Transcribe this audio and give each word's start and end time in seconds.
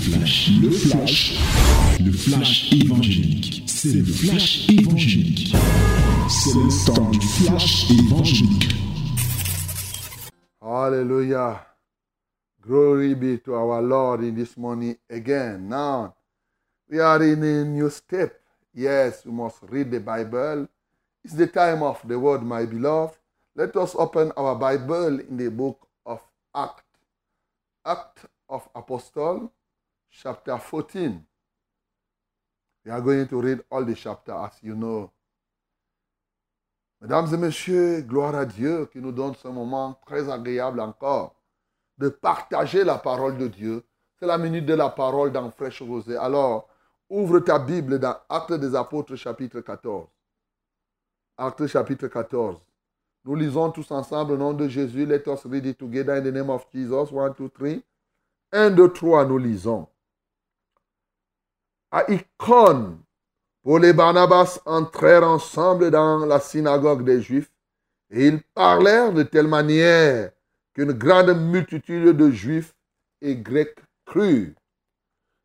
flash, 0.00 0.50
le 0.62 0.70
flash, 0.70 1.38
le 2.00 2.12
flash 2.12 2.72
évangélique. 2.72 3.64
C'est 3.66 3.92
le 3.92 4.04
flash 4.04 4.68
évangélique. 4.70 5.54
C'est 6.28 6.54
le 6.54 6.86
temps 6.86 7.10
du 7.10 7.20
flash 7.20 7.90
évangélique. 7.90 8.74
Hallelujah. 10.62 11.66
Glory 12.62 13.14
be 13.14 13.38
to 13.44 13.54
our 13.54 13.82
Lord 13.82 14.20
in 14.20 14.34
this 14.34 14.56
morning 14.56 14.96
again. 15.08 15.68
Now, 15.68 16.14
we 16.88 16.98
are 17.00 17.22
in 17.22 17.42
a 17.42 17.64
new 17.64 17.90
step. 17.90 18.40
Yes, 18.74 19.24
we 19.26 19.32
must 19.32 19.58
read 19.68 19.90
the 19.90 20.00
Bible. 20.00 20.68
It's 21.24 21.34
the 21.34 21.46
time 21.46 21.82
of 21.82 22.00
the 22.06 22.18
word, 22.18 22.42
my 22.42 22.64
beloved. 22.64 23.16
Let 23.54 23.76
us 23.76 23.94
open 23.94 24.32
our 24.36 24.54
Bible 24.54 25.20
in 25.20 25.36
the 25.36 25.50
book 25.50 25.86
of 26.06 26.20
Acts. 26.54 26.84
Act 27.84 28.26
of 28.48 28.68
Apostle, 28.74 29.50
chapter 30.10 30.58
14. 30.58 31.24
We 32.84 32.90
are 32.90 33.00
going 33.00 33.26
to 33.28 33.40
read 33.40 33.60
all 33.70 33.84
the 33.84 33.94
chapters, 33.94 34.34
as 34.34 34.62
you 34.62 34.74
know. 34.74 35.10
Mesdames 37.00 37.32
et 37.32 37.36
messieurs, 37.38 38.02
gloire 38.02 38.34
à 38.34 38.44
Dieu 38.44 38.86
qui 38.92 38.98
nous 38.98 39.12
donne 39.12 39.34
ce 39.34 39.48
moment 39.48 39.98
très 40.06 40.30
agréable 40.30 40.80
encore 40.80 41.34
de 41.98 42.08
partager 42.08 42.84
la 42.84 42.98
parole 42.98 43.38
de 43.38 43.48
Dieu. 43.48 43.84
C'est 44.18 44.26
la 44.26 44.36
minute 44.36 44.66
de 44.66 44.74
la 44.74 44.90
parole 44.90 45.32
dans 45.32 45.50
Fraîche 45.50 45.82
Rosée. 45.82 46.16
Alors, 46.16 46.68
ouvre 47.08 47.40
ta 47.40 47.58
Bible 47.58 47.98
dans 47.98 48.16
Actes 48.28 48.52
des 48.52 48.74
Apôtres, 48.74 49.16
chapitre 49.16 49.60
14. 49.60 50.08
Actes, 51.38 51.66
chapitre 51.66 52.08
14. 52.08 52.58
Nous 53.24 53.34
lisons 53.34 53.70
tous 53.70 53.90
ensemble 53.90 54.32
au 54.32 54.36
nom 54.36 54.52
de 54.52 54.68
Jésus. 54.68 55.06
Let 55.06 55.22
us 55.26 55.44
read 55.46 55.66
it 55.66 55.78
together 55.78 56.16
in 56.16 56.22
the 56.22 56.32
name 56.32 56.50
of 56.50 56.66
Jesus. 56.72 57.12
One, 57.12 57.34
two, 57.34 57.48
three. 57.48 57.82
Un, 58.52 58.70
deux, 58.70 58.92
trois, 58.92 59.24
nous 59.24 59.38
lisons. 59.38 59.86
À 61.92 62.08
Icône, 62.08 62.98
Paul 63.64 63.84
et 63.84 63.92
Barnabas 63.92 64.60
entrèrent 64.64 65.26
ensemble 65.26 65.90
dans 65.90 66.24
la 66.24 66.38
synagogue 66.38 67.04
des 67.04 67.20
Juifs 67.20 67.50
et 68.10 68.28
ils 68.28 68.42
parlèrent 68.54 69.12
de 69.12 69.24
telle 69.24 69.48
manière 69.48 70.30
qu'une 70.72 70.92
grande 70.92 71.36
multitude 71.36 72.16
de 72.16 72.30
Juifs 72.30 72.74
et 73.20 73.34
Grecs 73.34 73.82
crurent. 74.06 74.54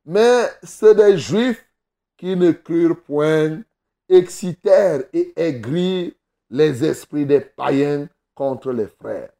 Mais 0.05 0.52
ceux 0.63 0.93
des 0.93 1.17
Juifs 1.17 1.67
qui 2.15 2.35
ne 2.35 2.52
crurent 2.52 3.02
point 3.02 3.61
excitèrent 4.07 5.03
et 5.13 5.33
aigrirent 5.35 6.13
les 6.52 6.85
esprits 6.85 7.25
des 7.25 7.41
païens 7.41 8.07
contre 8.35 8.71
les 8.71 8.87
frères. 8.87 9.31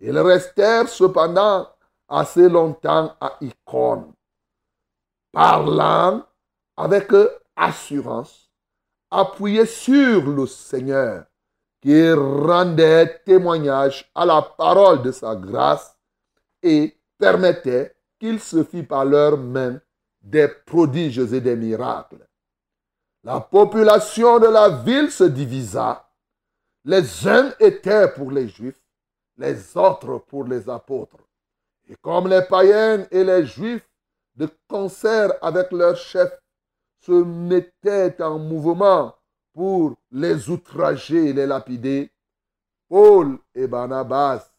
Ils 0.00 0.18
restèrent 0.18 0.88
cependant 0.88 1.68
assez 2.08 2.48
longtemps 2.48 3.14
à 3.20 3.36
Icône, 3.42 4.12
parlant 5.32 6.24
avec 6.80 7.12
assurance, 7.56 8.50
appuyés 9.10 9.66
sur 9.66 10.22
le 10.26 10.46
Seigneur, 10.46 11.26
qui 11.82 12.12
rendait 12.12 13.20
témoignage 13.26 14.10
à 14.14 14.24
la 14.24 14.40
parole 14.40 15.02
de 15.02 15.12
sa 15.12 15.36
grâce 15.36 15.98
et 16.62 16.98
permettait 17.18 17.94
qu'il 18.18 18.40
se 18.40 18.64
fît 18.64 18.82
par 18.82 19.04
leurs 19.04 19.36
mains 19.36 19.78
des 20.22 20.48
prodiges 20.48 21.18
et 21.18 21.40
des 21.40 21.56
miracles. 21.56 22.26
La 23.24 23.40
population 23.40 24.38
de 24.38 24.46
la 24.46 24.70
ville 24.70 25.10
se 25.10 25.24
divisa. 25.24 26.08
Les 26.86 27.28
uns 27.28 27.52
étaient 27.60 28.10
pour 28.12 28.30
les 28.30 28.48
Juifs, 28.48 28.82
les 29.36 29.76
autres 29.76 30.18
pour 30.26 30.44
les 30.44 30.68
apôtres. 30.68 31.28
Et 31.88 31.96
comme 32.00 32.28
les 32.28 32.42
païens 32.42 33.06
et 33.10 33.24
les 33.24 33.44
Juifs, 33.44 33.86
de 34.36 34.48
concert 34.66 35.32
avec 35.42 35.70
leurs 35.72 35.96
chefs, 35.96 36.40
se 37.00 37.12
mettaient 37.12 38.20
en 38.22 38.38
mouvement 38.38 39.14
pour 39.52 39.96
les 40.10 40.48
outrager 40.50 41.30
et 41.30 41.32
les 41.32 41.46
lapider, 41.46 42.10
Paul 42.88 43.38
et 43.54 43.66
Barnabas, 43.66 44.52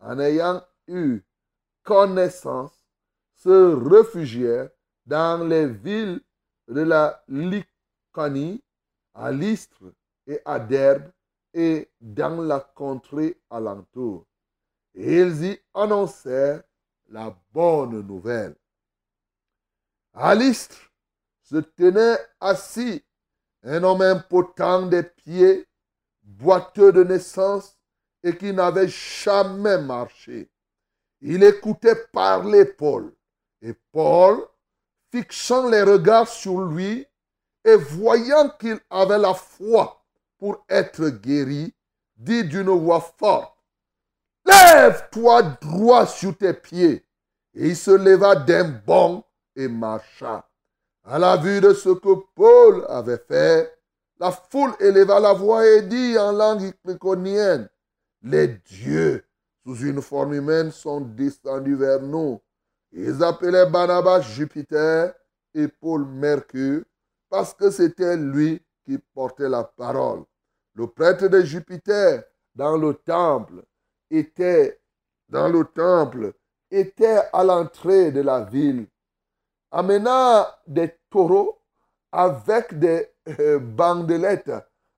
en 0.00 0.18
ayant 0.18 0.62
eu 0.88 1.20
connaissance, 1.82 2.72
se 3.36 3.74
réfugièrent 3.74 4.70
dans 5.06 5.46
les 5.46 5.66
villes 5.66 6.20
de 6.68 6.82
la 6.82 7.22
Lycanie, 7.28 8.62
à 9.14 9.32
Lystre 9.32 9.92
et 10.26 10.40
à 10.44 10.58
Derbe, 10.58 11.10
et 11.54 11.90
dans 12.00 12.40
la 12.40 12.60
contrée 12.60 13.38
alentour. 13.50 14.26
Et 14.94 15.20
ils 15.20 15.44
y 15.44 15.58
annoncèrent 15.74 16.62
la 17.08 17.36
bonne 17.52 18.00
nouvelle. 18.00 18.56
À 20.14 20.34
Lystre 20.34 20.91
se 21.42 21.56
tenait 21.56 22.18
assis 22.40 23.04
un 23.64 23.82
homme 23.84 24.02
impotent 24.02 24.86
des 24.86 25.02
pieds, 25.02 25.66
boiteux 26.22 26.92
de 26.92 27.04
naissance 27.04 27.76
et 28.22 28.36
qui 28.36 28.52
n'avait 28.52 28.88
jamais 28.88 29.78
marché. 29.78 30.50
Il 31.20 31.42
écoutait 31.44 32.06
parler 32.12 32.64
Paul. 32.64 33.12
Et 33.60 33.74
Paul, 33.92 34.44
fixant 35.12 35.68
les 35.68 35.82
regards 35.82 36.28
sur 36.28 36.60
lui 36.60 37.06
et 37.64 37.76
voyant 37.76 38.48
qu'il 38.58 38.80
avait 38.90 39.18
la 39.18 39.34
foi 39.34 40.04
pour 40.38 40.64
être 40.68 41.08
guéri, 41.08 41.72
dit 42.16 42.44
d'une 42.44 42.70
voix 42.70 43.00
forte, 43.00 43.56
Lève-toi 44.44 45.42
droit 45.60 46.06
sur 46.06 46.36
tes 46.36 46.52
pieds. 46.52 47.06
Et 47.54 47.68
il 47.68 47.76
se 47.76 47.92
leva 47.92 48.34
d'un 48.34 48.64
bond 48.64 49.22
et 49.54 49.68
marcha. 49.68 50.48
À 51.04 51.18
la 51.18 51.36
vue 51.36 51.60
de 51.60 51.74
ce 51.74 51.88
que 51.88 52.14
Paul 52.34 52.86
avait 52.88 53.18
fait, 53.18 53.76
la 54.20 54.30
foule 54.30 54.72
éleva 54.78 55.18
la 55.18 55.32
voix 55.32 55.66
et 55.66 55.82
dit 55.82 56.16
en 56.16 56.30
langue 56.30 56.72
iconienne, 56.86 57.68
les 58.22 58.48
dieux 58.48 59.24
sous 59.64 59.76
une 59.78 60.00
forme 60.00 60.34
humaine 60.34 60.70
sont 60.70 61.00
descendus 61.00 61.74
vers 61.74 62.00
nous. 62.00 62.40
Ils 62.92 63.22
appelaient 63.24 63.68
Barnabas 63.68 64.20
Jupiter 64.20 65.12
et 65.54 65.66
Paul 65.66 66.06
Mercure 66.06 66.82
parce 67.28 67.52
que 67.52 67.70
c'était 67.70 68.16
lui 68.16 68.62
qui 68.84 68.98
portait 68.98 69.48
la 69.48 69.64
parole. 69.64 70.22
Le 70.74 70.86
prêtre 70.86 71.26
de 71.26 71.40
Jupiter 71.40 72.22
dans 72.54 72.76
le 72.76 72.94
temple 72.94 73.64
était 74.10 74.80
dans 75.28 75.48
le 75.48 75.64
temple 75.64 76.32
était 76.70 77.22
à 77.32 77.42
l'entrée 77.42 78.12
de 78.12 78.20
la 78.20 78.44
ville 78.44 78.86
amena 79.72 80.58
des 80.66 80.94
taureaux 81.10 81.58
avec 82.12 82.78
des 82.78 83.08
euh, 83.40 83.58
bandelettes 83.58 84.52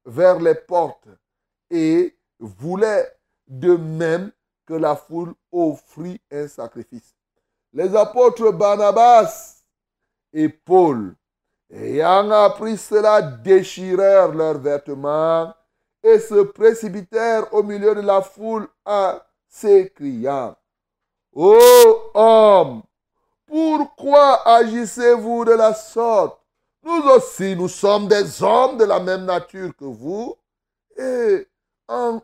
vers 0.05 0.39
les 0.41 0.55
portes 0.55 1.09
et 1.71 2.17
voulait 2.39 3.11
de 3.47 3.77
même 3.77 4.33
que 4.67 4.75
la 4.75 4.97
foule 4.97 5.35
offrit 5.53 6.21
un 6.31 6.49
sacrifice. 6.49 7.15
Les 7.73 7.95
apôtres 7.95 8.53
Barnabas 8.53 9.63
et 10.33 10.49
Paul, 10.49 11.15
ayant 11.73 12.31
appris 12.31 12.77
cela, 12.77 13.23
déchirèrent 13.23 14.33
leurs 14.33 14.59
vêtements 14.59 15.55
et 16.03 16.19
se 16.19 16.43
précipitèrent 16.43 17.53
au 17.55 17.63
milieu 17.63 17.95
de 17.95 18.01
la 18.01 18.23
foule 18.23 18.69
en 18.85 19.19
s'écriant, 19.49 20.57
Ô 21.33 21.57
homme, 22.15 22.83
pourquoi 23.47 24.47
agissez-vous 24.49 25.45
de 25.45 25.53
la 25.53 25.75
sorte? 25.75 26.41
Nous 26.83 27.03
aussi, 27.11 27.57
nous 27.57 27.69
sommes 27.69 28.09
des 28.09 28.43
hommes 28.43 28.77
de 28.77 28.85
la 28.85 29.01
même 29.01 29.25
nature 29.25 29.75
que 29.77 29.85
vous 29.85 30.37
et, 30.97 31.47
en, 31.89 32.21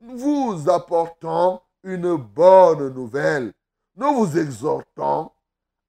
vous 0.00 0.70
apportons 0.70 1.60
une 1.82 2.16
bonne 2.16 2.94
nouvelle. 2.94 3.52
Nous 3.96 4.12
vous 4.14 4.38
exhortons 4.38 5.30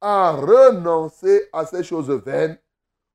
à 0.02 0.32
renoncer 0.32 1.50
à 1.52 1.66
ces 1.66 1.84
choses 1.84 2.12
vaines 2.12 2.58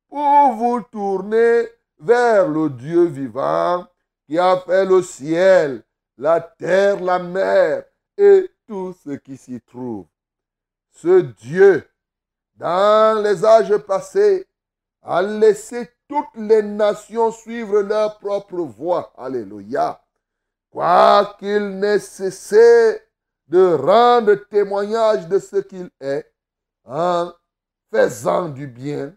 pour 0.08 0.52
vous 0.54 0.80
tourner 0.90 1.68
vers 1.98 2.48
le 2.48 2.68
Dieu 2.70 3.04
vivant 3.04 3.86
qui 4.26 4.38
a 4.38 4.58
fait 4.58 4.84
le 4.84 5.02
ciel, 5.02 5.82
la 6.18 6.40
terre, 6.40 7.00
la 7.00 7.18
mer 7.18 7.84
et 8.16 8.50
tout 8.66 8.94
ce 9.04 9.10
qui 9.10 9.36
s'y 9.36 9.60
trouve. 9.60 10.06
Ce 11.02 11.20
Dieu, 11.20 11.84
dans 12.54 13.20
les 13.24 13.44
âges 13.44 13.76
passés, 13.78 14.46
a 15.02 15.20
laissé 15.20 15.90
toutes 16.06 16.36
les 16.36 16.62
nations 16.62 17.32
suivre 17.32 17.80
leur 17.80 18.20
propre 18.20 18.58
voie. 18.58 19.12
Alléluia. 19.16 20.00
Quoiqu'il 20.70 21.80
n'ait 21.80 21.98
cessé 21.98 23.00
de 23.48 23.74
rendre 23.74 24.34
témoignage 24.48 25.26
de 25.26 25.40
ce 25.40 25.56
qu'il 25.56 25.90
est, 26.00 26.32
en 26.84 27.32
faisant 27.92 28.48
du 28.48 28.68
bien, 28.68 29.12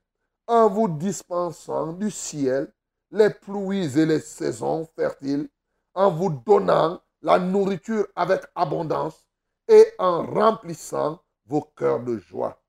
en 0.47 0.67
vous 0.67 0.87
dispensant 0.87 1.93
du 1.93 2.09
ciel 2.09 2.73
les 3.11 3.29
pluies 3.29 3.99
et 3.99 4.07
les 4.07 4.21
saisons 4.21 4.89
fertiles, 4.95 5.49
en 5.93 6.09
vous 6.09 6.31
donnant 6.31 6.99
la 7.21 7.37
nourriture 7.37 8.07
avec 8.15 8.41
abondance 8.55 9.23
et 9.67 9.85
en 9.99 10.25
remplissant 10.25 11.19
vos 11.45 11.61
cœurs 11.61 12.03
de 12.03 12.17
joie. 12.17 12.61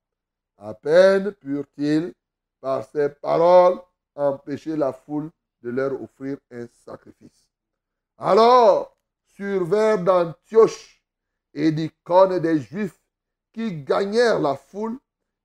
À 0.57 0.73
peine 0.73 1.31
purent-ils, 1.33 2.13
par 2.59 2.83
ces 2.85 3.09
paroles, 3.09 3.79
empêcher 4.15 4.75
la 4.75 4.93
foule 4.93 5.29
de 5.61 5.69
leur 5.69 6.01
offrir 6.01 6.37
un 6.51 6.67
sacrifice. 6.85 7.49
Alors 8.17 8.97
survinrent 9.35 10.03
d'Antioche 10.03 11.03
et 11.53 11.71
d'Icône 11.71 12.39
des 12.39 12.59
Juifs 12.59 12.99
qui 13.53 13.83
gagnèrent 13.83 14.39
la 14.39 14.55
foule 14.55 14.97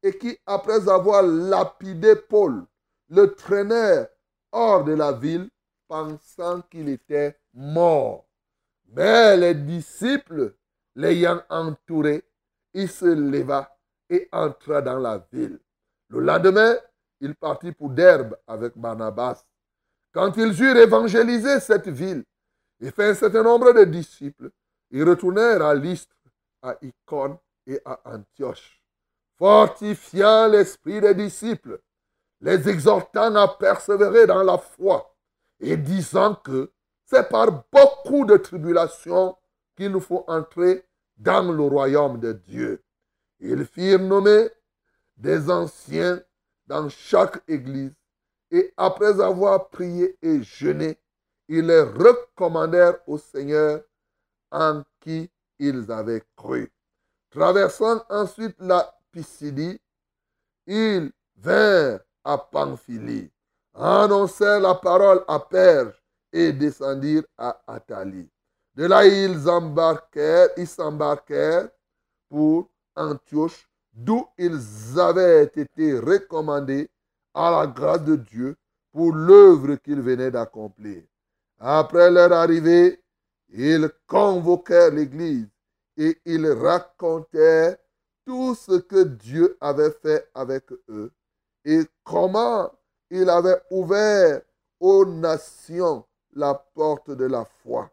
et 0.02 0.16
qui, 0.16 0.38
après 0.46 0.88
avoir 0.88 1.22
lapidé 1.22 2.16
Paul, 2.16 2.64
le 3.08 3.34
traînèrent 3.34 4.08
hors 4.50 4.84
de 4.84 4.92
la 4.92 5.12
ville, 5.12 5.48
pensant 5.86 6.62
qu'il 6.62 6.88
était 6.88 7.38
mort. 7.52 8.26
Mais 8.88 9.36
les 9.36 9.54
disciples, 9.54 10.54
l'ayant 10.94 11.42
entouré, 11.48 12.24
il 12.74 12.88
se 12.88 13.06
leva 13.06 13.76
et 14.08 14.28
entra 14.32 14.82
dans 14.82 14.98
la 14.98 15.26
ville. 15.32 15.58
Le 16.08 16.20
lendemain, 16.20 16.76
il 17.20 17.34
partit 17.34 17.72
pour 17.72 17.90
Derbe 17.90 18.36
avec 18.46 18.76
Barnabas. 18.76 19.44
Quand 20.12 20.36
ils 20.36 20.62
eurent 20.62 20.76
évangélisé 20.76 21.60
cette 21.60 21.88
ville 21.88 22.24
et 22.80 22.90
fait 22.90 23.10
un 23.10 23.14
certain 23.14 23.42
nombre 23.42 23.72
de 23.72 23.84
disciples, 23.84 24.50
ils 24.90 25.08
retournèrent 25.08 25.62
à 25.62 25.74
Lystre, 25.74 26.14
à 26.62 26.76
Icône 26.82 27.38
et 27.66 27.80
à 27.84 28.00
Antioche, 28.04 28.82
fortifiant 29.38 30.48
l'esprit 30.48 31.00
des 31.00 31.14
disciples, 31.14 31.80
les 32.40 32.68
exhortant 32.68 33.34
à 33.36 33.48
persévérer 33.48 34.26
dans 34.26 34.42
la 34.42 34.58
foi 34.58 35.14
et 35.60 35.76
disant 35.76 36.34
que 36.34 36.70
c'est 37.06 37.28
par 37.28 37.64
beaucoup 37.72 38.24
de 38.24 38.36
tribulations 38.36 39.36
qu'il 39.76 39.92
nous 39.92 40.00
faut 40.00 40.24
entrer 40.26 40.84
dans 41.16 41.52
le 41.52 41.62
royaume 41.62 42.18
de 42.18 42.32
Dieu. 42.32 42.82
Ils 43.40 43.64
firent 43.64 43.98
nommer 43.98 44.48
des 45.16 45.50
anciens 45.50 46.20
dans 46.66 46.88
chaque 46.88 47.42
église 47.48 47.94
et 48.50 48.72
après 48.76 49.20
avoir 49.20 49.68
prié 49.70 50.16
et 50.22 50.42
jeûné, 50.42 50.98
ils 51.48 51.66
les 51.66 51.80
recommandèrent 51.80 52.98
au 53.06 53.18
Seigneur 53.18 53.82
en 54.50 54.82
qui 55.00 55.30
ils 55.58 55.90
avaient 55.90 56.22
cru. 56.36 56.70
Traversant 57.30 58.04
ensuite 58.10 58.56
la 58.58 58.94
Pisidie, 59.10 59.80
ils 60.66 61.10
vinrent 61.36 62.00
à 62.24 62.38
Pamphylie, 62.38 63.30
annoncèrent 63.74 64.60
la 64.60 64.74
parole 64.74 65.24
à 65.28 65.40
Perge 65.40 66.00
et 66.32 66.52
descendirent 66.52 67.26
à 67.36 67.62
Athalie. 67.66 68.31
De 68.74 68.86
là, 68.86 69.06
ils 69.06 69.48
embarquèrent, 69.48 70.48
ils 70.56 70.66
s'embarquèrent 70.66 71.68
pour 72.28 72.70
Antioche, 72.96 73.68
d'où 73.92 74.26
ils 74.38 74.98
avaient 74.98 75.44
été 75.44 75.98
recommandés 75.98 76.88
à 77.34 77.50
la 77.50 77.66
grâce 77.66 78.02
de 78.04 78.16
Dieu 78.16 78.56
pour 78.92 79.14
l'œuvre 79.14 79.76
qu'ils 79.76 80.00
venaient 80.00 80.30
d'accomplir. 80.30 81.02
Après 81.58 82.10
leur 82.10 82.32
arrivée, 82.32 83.02
ils 83.50 83.90
convoquèrent 84.06 84.90
l'Église 84.90 85.48
et 85.96 86.18
ils 86.24 86.46
racontèrent 86.50 87.76
tout 88.24 88.54
ce 88.54 88.78
que 88.78 89.04
Dieu 89.04 89.56
avait 89.60 89.90
fait 89.90 90.30
avec 90.34 90.64
eux 90.88 91.12
et 91.64 91.82
comment 92.04 92.72
il 93.10 93.28
avait 93.28 93.60
ouvert 93.70 94.40
aux 94.80 95.04
nations 95.04 96.04
la 96.32 96.54
porte 96.54 97.10
de 97.10 97.26
la 97.26 97.44
foi. 97.44 97.90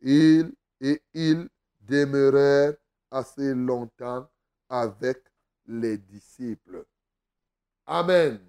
Ils 0.00 0.52
et 0.80 1.02
ils 1.14 1.48
demeurèrent 1.80 2.74
assez 3.10 3.54
longtemps 3.54 4.28
avec 4.68 5.22
les 5.66 5.98
disciples. 5.98 6.84
Amen. 7.86 8.40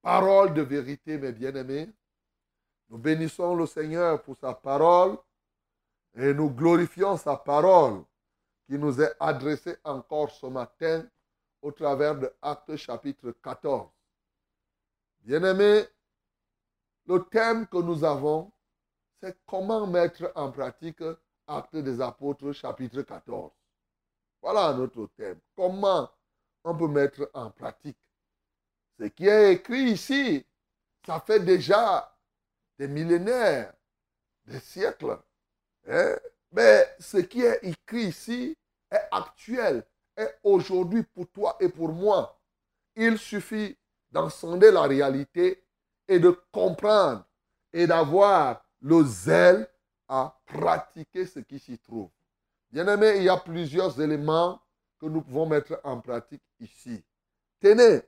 Parole 0.00 0.54
de 0.54 0.62
vérité, 0.62 1.18
mes 1.18 1.32
bien-aimés. 1.32 1.90
Nous 2.88 2.98
bénissons 2.98 3.54
le 3.54 3.66
Seigneur 3.66 4.22
pour 4.22 4.36
sa 4.36 4.54
parole 4.54 5.18
et 6.14 6.32
nous 6.32 6.50
glorifions 6.50 7.16
sa 7.16 7.36
parole 7.36 8.04
qui 8.66 8.78
nous 8.78 9.00
est 9.00 9.14
adressée 9.18 9.76
encore 9.84 10.30
ce 10.30 10.46
matin 10.46 11.06
au 11.60 11.72
travers 11.72 12.16
de 12.18 12.32
Actes 12.42 12.76
chapitre 12.76 13.32
14. 13.42 13.90
Bien-aimés, 15.20 15.86
le 17.06 17.18
thème 17.30 17.66
que 17.66 17.78
nous 17.78 18.04
avons, 18.04 18.52
comment 19.46 19.86
mettre 19.86 20.32
en 20.34 20.50
pratique 20.50 21.02
Actes 21.46 21.76
des 21.76 22.00
Apôtres 22.00 22.52
chapitre 22.52 23.02
14. 23.02 23.52
Voilà 24.40 24.74
notre 24.74 25.06
thème. 25.16 25.38
Comment 25.54 26.10
on 26.64 26.76
peut 26.76 26.88
mettre 26.88 27.30
en 27.34 27.50
pratique 27.50 27.98
ce 28.98 29.04
qui 29.06 29.26
est 29.26 29.54
écrit 29.54 29.90
ici? 29.90 30.44
Ça 31.06 31.20
fait 31.20 31.40
déjà 31.40 32.16
des 32.78 32.88
millénaires, 32.88 33.74
des 34.46 34.60
siècles. 34.60 35.18
Hein? 35.88 36.16
Mais 36.52 36.96
ce 36.98 37.18
qui 37.18 37.42
est 37.42 37.58
écrit 37.62 38.06
ici 38.06 38.56
est 38.90 39.08
actuel, 39.10 39.84
est 40.16 40.38
aujourd'hui 40.42 41.02
pour 41.02 41.28
toi 41.28 41.56
et 41.60 41.68
pour 41.68 41.92
moi. 41.92 42.40
Il 42.96 43.18
suffit 43.18 43.76
d'en 44.10 44.28
la 44.52 44.82
réalité 44.82 45.64
et 46.06 46.20
de 46.20 46.30
comprendre 46.52 47.26
et 47.72 47.86
d'avoir 47.86 48.63
le 48.84 49.02
zèle 49.02 49.66
à 50.08 50.38
pratiquer 50.44 51.24
ce 51.24 51.40
qui 51.40 51.58
s'y 51.58 51.78
trouve. 51.78 52.10
Bien 52.70 52.86
aimé, 52.86 53.14
il 53.16 53.22
y 53.22 53.28
a 53.30 53.38
plusieurs 53.38 53.98
éléments 53.98 54.60
que 55.00 55.06
nous 55.06 55.22
pouvons 55.22 55.46
mettre 55.46 55.80
en 55.84 56.00
pratique 56.00 56.42
ici. 56.60 57.02
Tenez, 57.60 58.02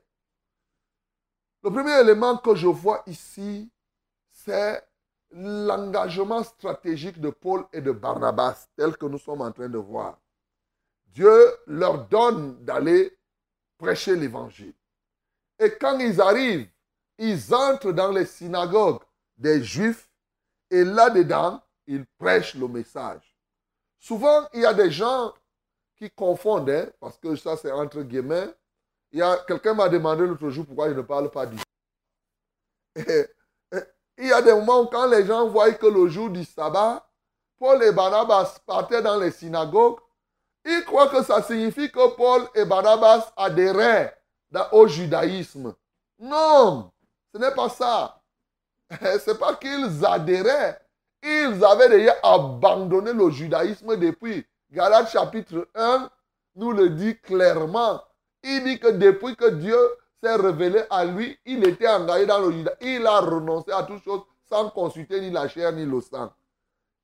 le 1.62 1.70
premier 1.70 1.98
élément 2.00 2.36
que 2.36 2.54
je 2.54 2.66
vois 2.66 3.02
ici, 3.06 3.70
c'est 4.30 4.86
l'engagement 5.30 6.42
stratégique 6.44 7.20
de 7.20 7.30
Paul 7.30 7.64
et 7.72 7.80
de 7.80 7.92
Barnabas, 7.92 8.68
tel 8.76 8.96
que 8.98 9.06
nous 9.06 9.18
sommes 9.18 9.40
en 9.40 9.52
train 9.52 9.70
de 9.70 9.78
voir. 9.78 10.20
Dieu 11.06 11.56
leur 11.66 12.06
donne 12.06 12.62
d'aller 12.64 13.16
prêcher 13.78 14.14
l'évangile. 14.14 14.74
Et 15.58 15.70
quand 15.70 15.98
ils 15.98 16.20
arrivent, 16.20 16.68
ils 17.16 17.54
entrent 17.54 17.92
dans 17.92 18.12
les 18.12 18.26
synagogues 18.26 19.02
des 19.38 19.64
Juifs 19.64 20.05
et 20.70 20.84
là-dedans, 20.84 21.62
ils 21.86 22.04
prêchent 22.18 22.54
le 22.54 22.68
message. 22.68 23.36
Souvent, 23.98 24.48
il 24.52 24.60
y 24.60 24.66
a 24.66 24.74
des 24.74 24.90
gens 24.90 25.32
qui 25.96 26.10
confondent, 26.10 26.70
hein, 26.70 26.88
parce 27.00 27.18
que 27.18 27.36
ça 27.36 27.56
c'est 27.56 27.72
entre 27.72 28.02
guillemets. 28.02 28.48
Il 29.12 29.20
y 29.20 29.22
a 29.22 29.36
quelqu'un 29.46 29.74
m'a 29.74 29.88
demandé 29.88 30.26
l'autre 30.26 30.50
jour 30.50 30.66
pourquoi 30.66 30.88
je 30.88 30.94
ne 30.94 31.02
parle 31.02 31.30
pas 31.30 31.46
du. 31.46 31.56
il 32.96 34.26
y 34.26 34.32
a 34.32 34.42
des 34.42 34.52
moments 34.52 34.82
où 34.82 34.86
quand 34.86 35.06
les 35.06 35.24
gens 35.24 35.48
voient 35.48 35.72
que 35.72 35.86
le 35.86 36.08
jour 36.08 36.30
du 36.30 36.44
sabbat, 36.44 37.08
Paul 37.58 37.82
et 37.82 37.92
Barnabas 37.92 38.58
partaient 38.66 39.02
dans 39.02 39.18
les 39.18 39.30
synagogues, 39.30 39.98
ils 40.64 40.84
croient 40.84 41.08
que 41.08 41.22
ça 41.22 41.42
signifie 41.42 41.90
que 41.90 42.14
Paul 42.16 42.42
et 42.54 42.64
Barnabas 42.64 43.32
adhéraient 43.36 44.16
au 44.72 44.86
judaïsme. 44.86 45.74
Non, 46.18 46.92
ce 47.32 47.38
n'est 47.38 47.54
pas 47.54 47.68
ça. 47.68 48.15
C'est 49.20 49.38
pas 49.38 49.54
qu'ils 49.56 50.04
adhéraient. 50.04 50.80
Ils 51.22 51.64
avaient 51.64 51.88
déjà 51.88 52.14
abandonné 52.22 53.12
le 53.12 53.30
judaïsme 53.30 53.96
depuis. 53.96 54.46
Galates 54.70 55.10
chapitre 55.10 55.68
1 55.74 56.10
nous 56.56 56.72
le 56.72 56.90
dit 56.90 57.18
clairement. 57.18 58.02
Il 58.42 58.64
dit 58.64 58.78
que 58.78 58.88
depuis 58.88 59.34
que 59.36 59.50
Dieu 59.50 59.78
s'est 60.22 60.36
révélé 60.36 60.82
à 60.90 61.04
lui, 61.04 61.38
il 61.44 61.66
était 61.66 61.88
engagé 61.88 62.26
dans 62.26 62.38
le 62.38 62.52
judaïsme. 62.52 62.78
Il 62.80 63.06
a 63.06 63.20
renoncé 63.20 63.72
à 63.72 63.82
toutes 63.82 64.02
choses 64.04 64.22
sans 64.48 64.70
consulter 64.70 65.20
ni 65.20 65.30
la 65.30 65.48
chair 65.48 65.72
ni 65.72 65.84
le 65.84 66.00
sang. 66.00 66.32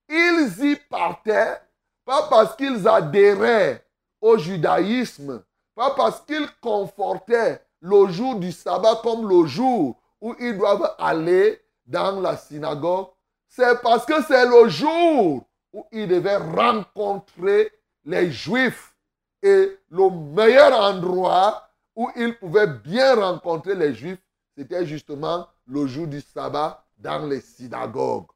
Ils 0.09 0.65
y 0.65 0.77
partaient, 0.77 1.61
pas 2.05 2.29
parce 2.29 2.55
qu'ils 2.57 2.87
adhéraient 2.87 3.85
au 4.21 4.39
judaïsme, 4.39 5.43
pas 5.75 5.91
parce 5.97 6.21
qu'ils 6.21 6.49
confortaient 6.61 7.61
le 7.81 8.07
jour 8.09 8.37
du 8.37 8.53
sabbat 8.53 9.01
comme 9.03 9.29
le 9.29 9.47
jour 9.47 9.97
où 10.21 10.35
ils 10.39 10.57
doivent 10.57 10.95
aller 10.99 11.62
dans 11.87 12.21
la 12.21 12.37
synagogue, 12.37 13.09
c'est 13.49 13.81
parce 13.83 14.07
que 14.07 14.23
c'est 14.23 14.47
le 14.47 14.69
jour 14.69 15.45
où 15.73 15.87
ils 15.93 16.09
devaient 16.09 16.37
rencontrer 16.37 17.71
les 18.05 18.31
Juifs. 18.31 18.95
Et 19.43 19.79
le 19.91 20.11
meilleur 20.11 20.73
endroit 20.73 21.69
où 21.97 22.09
ils 22.17 22.39
pouvaient 22.39 22.67
bien 22.67 23.17
rencontrer 23.17 23.75
les 23.75 23.95
Juifs, 23.95 24.23
c'était 24.57 24.87
justement 24.87 25.49
le 25.67 25.87
jour 25.87 26.07
du 26.07 26.21
sabbat 26.21 26.85
dans 26.99 27.27
les 27.27 27.41
synagogues. 27.41 28.29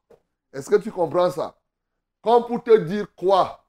Est-ce 0.52 0.68
que 0.68 0.76
tu 0.76 0.90
comprends 0.90 1.30
ça? 1.30 1.56
Comme 2.22 2.44
pour 2.46 2.62
te 2.62 2.76
dire 2.76 3.06
quoi? 3.14 3.64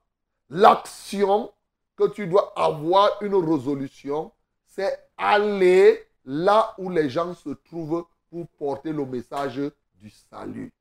L'action 0.50 1.52
que 1.96 2.08
tu 2.08 2.26
dois 2.26 2.52
avoir 2.56 3.10
une 3.22 3.34
résolution, 3.34 4.32
c'est 4.66 5.10
aller 5.16 6.06
là 6.24 6.74
où 6.78 6.90
les 6.90 7.08
gens 7.08 7.34
se 7.34 7.50
trouvent 7.50 8.06
pour 8.30 8.46
porter 8.58 8.92
le 8.92 9.04
message 9.04 9.60
du 9.94 10.10
salut. 10.10 10.72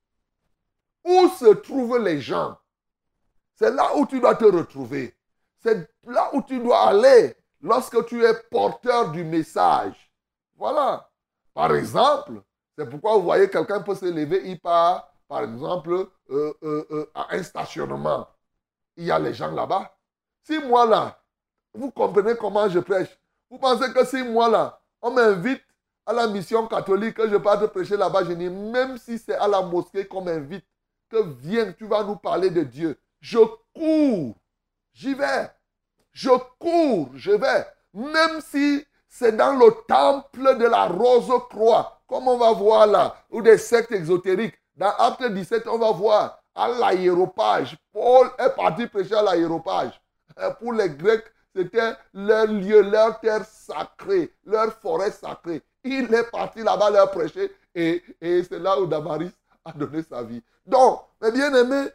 Où 1.03 1.29
se 1.29 1.53
trouvent 1.53 1.99
les 1.99 2.19
gens? 2.19 2.57
C'est 3.55 3.71
là 3.71 3.95
où 3.95 4.05
tu 4.05 4.19
dois 4.19 4.35
te 4.35 4.45
retrouver. 4.45 5.15
C'est 5.59 5.89
là 6.03 6.29
où 6.33 6.41
tu 6.41 6.59
dois 6.59 6.89
aller 6.89 7.35
lorsque 7.61 8.05
tu 8.05 8.23
es 8.23 8.33
porteur 8.51 9.11
du 9.11 9.23
message. 9.23 10.11
Voilà. 10.55 11.09
Par 11.53 11.75
exemple, 11.75 12.41
c'est 12.77 12.87
pourquoi 12.87 13.15
vous 13.15 13.23
voyez 13.23 13.49
quelqu'un 13.49 13.81
peut 13.81 13.95
se 13.95 14.05
lever, 14.05 14.41
il 14.45 14.59
part, 14.59 15.11
par 15.27 15.43
exemple, 15.43 15.91
euh, 16.29 16.53
euh, 16.63 16.87
euh, 16.91 17.11
à 17.15 17.35
un 17.35 17.41
stationnement. 17.41 18.27
Il 18.95 19.05
y 19.05 19.11
a 19.11 19.17
les 19.17 19.33
gens 19.33 19.51
là-bas. 19.51 19.91
Si 20.43 20.59
moi 20.59 20.85
là, 20.85 21.19
vous 21.73 21.91
comprenez 21.91 22.35
comment 22.35 22.69
je 22.69 22.79
prêche. 22.79 23.19
Vous 23.49 23.57
pensez 23.57 23.91
que 23.91 24.05
si 24.05 24.23
moi 24.23 24.49
là, 24.49 24.79
on 25.01 25.11
m'invite 25.11 25.63
à 26.07 26.13
la 26.13 26.27
mission 26.27 26.65
catholique, 26.67 27.15
que 27.15 27.29
je 27.29 27.35
parte 27.35 27.67
prêcher 27.67 27.97
là-bas, 27.97 28.23
je 28.23 28.31
dis, 28.31 28.49
même 28.49 28.97
si 28.97 29.19
c'est 29.19 29.35
à 29.35 29.47
la 29.47 29.61
mosquée 29.61 30.07
qu'on 30.07 30.21
m'invite, 30.21 30.65
que 31.09 31.21
viens, 31.41 31.73
tu 31.73 31.85
vas 31.85 32.03
nous 32.03 32.15
parler 32.15 32.49
de 32.49 32.63
Dieu. 32.63 32.97
Je 33.19 33.39
cours, 33.75 34.35
j'y 34.93 35.13
vais. 35.13 35.51
Je 36.13 36.29
cours, 36.59 37.09
je 37.13 37.31
vais. 37.31 37.67
Même 37.93 38.39
si 38.39 38.85
c'est 39.09 39.35
dans 39.35 39.53
le 39.53 39.69
temple 39.85 40.57
de 40.57 40.65
la 40.65 40.85
Rose-Croix, 40.87 42.01
comme 42.07 42.29
on 42.29 42.37
va 42.37 42.53
voir 42.53 42.87
là, 42.87 43.15
ou 43.29 43.41
des 43.41 43.57
sectes 43.57 43.91
exotériques. 43.91 44.57
Dans 44.77 44.91
Acte 44.97 45.23
17, 45.25 45.67
on 45.67 45.77
va 45.77 45.91
voir 45.91 46.39
à 46.55 46.69
l'aéropage. 46.69 47.75
Paul 47.91 48.29
est 48.37 48.55
parti 48.55 48.87
prêcher 48.87 49.15
à 49.15 49.23
l'aéropage. 49.23 49.99
Pour 50.59 50.71
les 50.71 50.89
Grecs, 50.89 51.25
c'était 51.53 51.93
leur 52.13 52.47
lieu, 52.47 52.81
leur 52.81 53.19
terre 53.19 53.43
sacrée, 53.43 54.33
leur 54.45 54.71
forêt 54.73 55.11
sacrée. 55.11 55.63
Il 55.83 56.13
est 56.13 56.29
parti 56.29 56.63
là-bas 56.63 56.89
leur 56.89 57.11
prêcher 57.11 57.51
et, 57.73 58.03
et 58.19 58.43
c'est 58.43 58.59
là 58.59 58.79
où 58.79 58.85
Damaris 58.85 59.31
a 59.63 59.71
donné 59.71 60.03
sa 60.03 60.23
vie. 60.23 60.41
Donc, 60.65 61.01
mes 61.21 61.31
bien-aimés, 61.31 61.89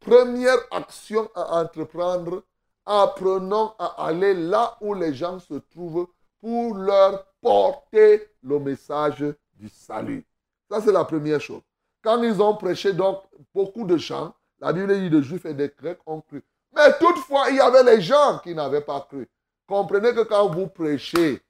première 0.00 0.58
action 0.70 1.30
à 1.34 1.60
entreprendre, 1.62 2.42
apprenons 2.84 3.72
à 3.78 4.06
aller 4.06 4.34
là 4.34 4.76
où 4.80 4.94
les 4.94 5.14
gens 5.14 5.38
se 5.38 5.54
trouvent 5.54 6.08
pour 6.40 6.74
leur 6.74 7.26
porter 7.40 8.28
le 8.42 8.58
message 8.58 9.24
du 9.54 9.68
salut. 9.68 10.26
Ça, 10.70 10.80
c'est 10.80 10.92
la 10.92 11.04
première 11.04 11.40
chose. 11.40 11.62
Quand 12.02 12.22
ils 12.22 12.40
ont 12.40 12.56
prêché, 12.56 12.92
donc, 12.92 13.22
beaucoup 13.54 13.84
de 13.84 13.96
gens, 13.96 14.34
la 14.58 14.72
Bible 14.72 14.98
dit 15.00 15.10
de 15.10 15.20
Juifs 15.20 15.44
et 15.46 15.54
des 15.54 15.70
Grecs 15.78 16.00
ont 16.06 16.20
cru. 16.20 16.42
Mais 16.74 16.92
toutefois, 16.98 17.50
il 17.50 17.56
y 17.56 17.60
avait 17.60 17.82
les 17.82 18.00
gens 18.00 18.38
qui 18.42 18.54
n'avaient 18.54 18.80
pas 18.80 19.00
cru. 19.08 19.28
Comprenez 19.66 20.14
que 20.14 20.22
quand 20.22 20.48
vous 20.48 20.66
prêchez, 20.66 21.42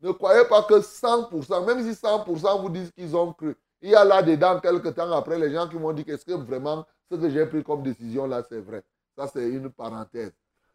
ne 0.00 0.12
croyez 0.12 0.44
pas 0.46 0.62
que 0.62 0.74
100%, 0.74 1.66
même 1.66 1.82
si 1.82 1.98
100% 1.98 2.60
vous 2.60 2.68
disent 2.68 2.92
qu'ils 2.92 3.16
ont 3.16 3.32
cru, 3.32 3.56
il 3.80 3.90
y 3.90 3.94
a 3.94 4.04
là-dedans, 4.04 4.60
quelques 4.60 4.94
temps 4.94 5.10
après, 5.12 5.38
les 5.38 5.52
gens 5.52 5.68
qui 5.68 5.76
m'ont 5.76 5.92
dit 5.92 6.04
qu'est-ce 6.04 6.24
que 6.24 6.32
vraiment 6.32 6.84
ce 7.10 7.16
que 7.16 7.30
j'ai 7.30 7.46
pris 7.46 7.62
comme 7.62 7.82
décision 7.82 8.26
là, 8.26 8.42
c'est 8.48 8.60
vrai. 8.60 8.82
Ça, 9.16 9.28
c'est 9.32 9.48
une 9.48 9.70
parenthèse. 9.70 10.32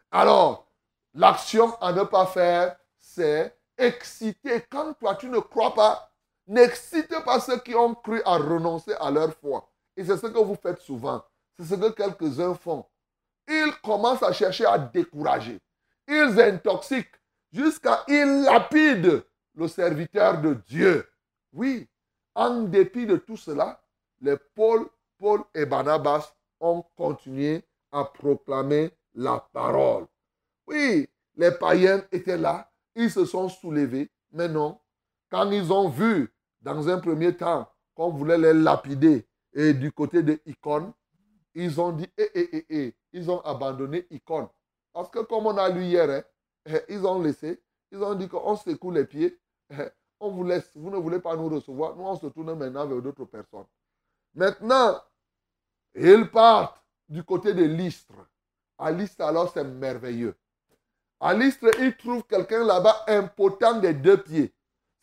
Alors, 0.09 0.67
l'action 1.13 1.75
à 1.81 1.91
ne 1.91 2.03
pas 2.03 2.25
faire, 2.25 2.75
c'est 2.97 3.55
exciter. 3.77 4.65
Quand 4.69 4.93
toi, 4.93 5.15
tu 5.15 5.29
ne 5.29 5.39
crois 5.39 5.73
pas, 5.73 6.11
n'excite 6.47 7.13
pas 7.23 7.39
ceux 7.39 7.59
qui 7.59 7.75
ont 7.75 7.93
cru 7.95 8.21
à 8.25 8.37
renoncer 8.37 8.93
à 8.99 9.11
leur 9.11 9.33
foi. 9.33 9.67
Et 9.95 10.03
c'est 10.03 10.17
ce 10.17 10.27
que 10.27 10.39
vous 10.39 10.55
faites 10.55 10.79
souvent. 10.79 11.23
C'est 11.57 11.65
ce 11.65 11.75
que 11.75 11.89
quelques-uns 11.91 12.55
font. 12.55 12.85
Ils 13.47 13.73
commencent 13.83 14.23
à 14.23 14.31
chercher 14.31 14.65
à 14.65 14.77
décourager. 14.77 15.59
Ils 16.07 16.39
intoxiquent 16.39 17.20
jusqu'à 17.51 18.03
ils 18.07 18.43
lapident 18.43 19.23
le 19.55 19.67
serviteur 19.67 20.41
de 20.41 20.53
Dieu. 20.67 21.07
Oui, 21.53 21.87
en 22.33 22.63
dépit 22.63 23.05
de 23.05 23.17
tout 23.17 23.37
cela, 23.37 23.81
les 24.21 24.37
Paul, 24.55 24.87
et 25.53 25.65
Barnabas 25.65 26.33
ont 26.59 26.83
continué 26.95 27.63
à 27.91 28.05
proclamer 28.05 28.91
la 29.13 29.45
parole. 29.53 30.07
Oui, 30.65 31.07
les 31.35 31.51
païens 31.51 32.03
étaient 32.11 32.37
là, 32.37 32.71
ils 32.95 33.11
se 33.11 33.25
sont 33.25 33.49
soulevés, 33.49 34.09
mais 34.31 34.47
non. 34.47 34.79
Quand 35.29 35.49
ils 35.51 35.71
ont 35.71 35.89
vu, 35.89 36.33
dans 36.61 36.87
un 36.89 36.99
premier 36.99 37.35
temps, 37.35 37.69
qu'on 37.93 38.09
voulait 38.09 38.37
les 38.37 38.53
lapider, 38.53 39.27
et 39.53 39.73
du 39.73 39.91
côté 39.91 40.23
de 40.23 40.39
Icône, 40.45 40.91
ils 41.53 41.79
ont 41.81 41.91
dit, 41.91 42.07
eh, 42.17 42.31
eh, 42.33 42.49
eh, 42.53 42.65
eh, 42.69 42.95
ils 43.13 43.29
ont 43.29 43.41
abandonné 43.41 44.07
Icône. 44.09 44.47
Parce 44.93 45.09
que 45.09 45.19
comme 45.19 45.45
on 45.45 45.57
a 45.57 45.69
lu 45.69 45.83
hier, 45.83 46.09
hein, 46.09 46.23
ils 46.89 47.05
ont 47.05 47.21
laissé, 47.21 47.61
ils 47.91 48.01
ont 48.01 48.15
dit 48.15 48.27
qu'on 48.27 48.55
secoue 48.55 48.91
les 48.91 49.05
pieds, 49.05 49.39
eh, 49.69 49.89
on 50.19 50.31
vous 50.31 50.43
laisse, 50.43 50.69
vous 50.75 50.89
ne 50.89 50.97
voulez 50.97 51.19
pas 51.19 51.35
nous 51.35 51.49
recevoir, 51.49 51.95
nous 51.95 52.03
on 52.03 52.15
se 52.15 52.27
tourne 52.27 52.53
maintenant 52.53 52.85
vers 52.87 53.01
d'autres 53.01 53.25
personnes. 53.25 53.65
Maintenant, 54.33 55.01
ils 55.95 56.29
partent 56.29 56.81
du 57.09 57.23
côté 57.23 57.53
de 57.53 57.63
l'Istre. 57.63 58.13
À 58.77 58.91
l'Istre, 58.91 59.23
alors, 59.23 59.51
c'est 59.53 59.63
merveilleux. 59.63 60.35
À 61.19 61.33
l'Istre, 61.33 61.69
ils 61.79 61.95
trouvent 61.95 62.23
quelqu'un 62.23 62.63
là-bas 62.63 63.03
impotent 63.07 63.79
des 63.79 63.93
deux 63.93 64.17
pieds. 64.17 64.53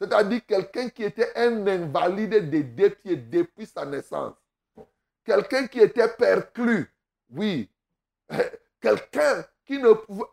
C'est-à-dire 0.00 0.44
quelqu'un 0.46 0.88
qui 0.88 1.04
était 1.04 1.36
un 1.36 1.66
invalide 1.66 2.50
des 2.50 2.62
deux 2.62 2.90
pieds 2.90 3.16
depuis 3.16 3.66
sa 3.66 3.84
naissance. 3.84 4.34
Quelqu'un 5.24 5.66
qui 5.66 5.80
était 5.80 6.08
perclus. 6.08 6.92
Oui. 7.30 7.70
Quelqu'un 8.80 9.44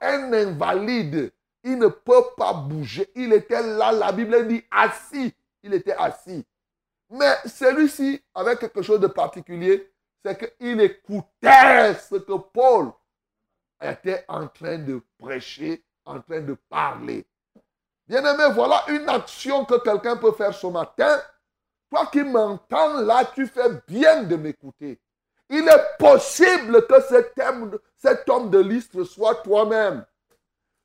un 0.02 0.34
invalide, 0.34 1.32
il 1.64 1.78
ne 1.78 1.88
peut 1.88 2.24
pas 2.38 2.54
bouger. 2.54 3.10
Il 3.16 3.34
était 3.34 3.62
là, 3.62 3.92
la 3.92 4.12
Bible 4.12 4.48
dit 4.48 4.64
assis. 4.72 5.34
Il 5.64 5.74
était 5.74 5.96
assis. 5.96 6.46
Mais 7.10 7.36
celui-ci 7.46 8.22
avait 8.34 8.56
quelque 8.56 8.82
chose 8.82 9.00
de 9.00 9.08
particulier, 9.08 9.92
c'est 10.24 10.58
qu'il 10.60 10.80
écoutait 10.82 11.94
ce 11.96 12.16
que 12.16 12.38
Paul 12.38 12.92
était 13.82 14.26
en 14.28 14.48
train 14.48 14.78
de 14.78 15.02
prêcher, 15.18 15.84
en 16.06 16.22
train 16.22 16.42
de 16.42 16.56
parler. 16.70 17.26
Bien-aimé, 18.08 18.54
voilà 18.54 18.84
une 18.90 19.10
action 19.10 19.66
que 19.66 19.80
quelqu'un 19.80 20.18
peut 20.18 20.32
faire 20.32 20.54
ce 20.54 20.68
matin. 20.68 21.22
Toi 21.90 22.08
qui 22.12 22.24
m'entends 22.24 23.02
là, 23.02 23.26
tu 23.34 23.48
fais 23.48 23.70
bien 23.88 24.24
de 24.24 24.36
m'écouter. 24.36 25.00
Il 25.50 25.68
est 25.68 25.98
possible 26.00 26.86
que 26.88 27.02
cet 27.02 28.30
homme, 28.30 28.50
de 28.50 28.60
l'istre 28.60 29.04
soit 29.04 29.36
toi-même. 29.36 30.06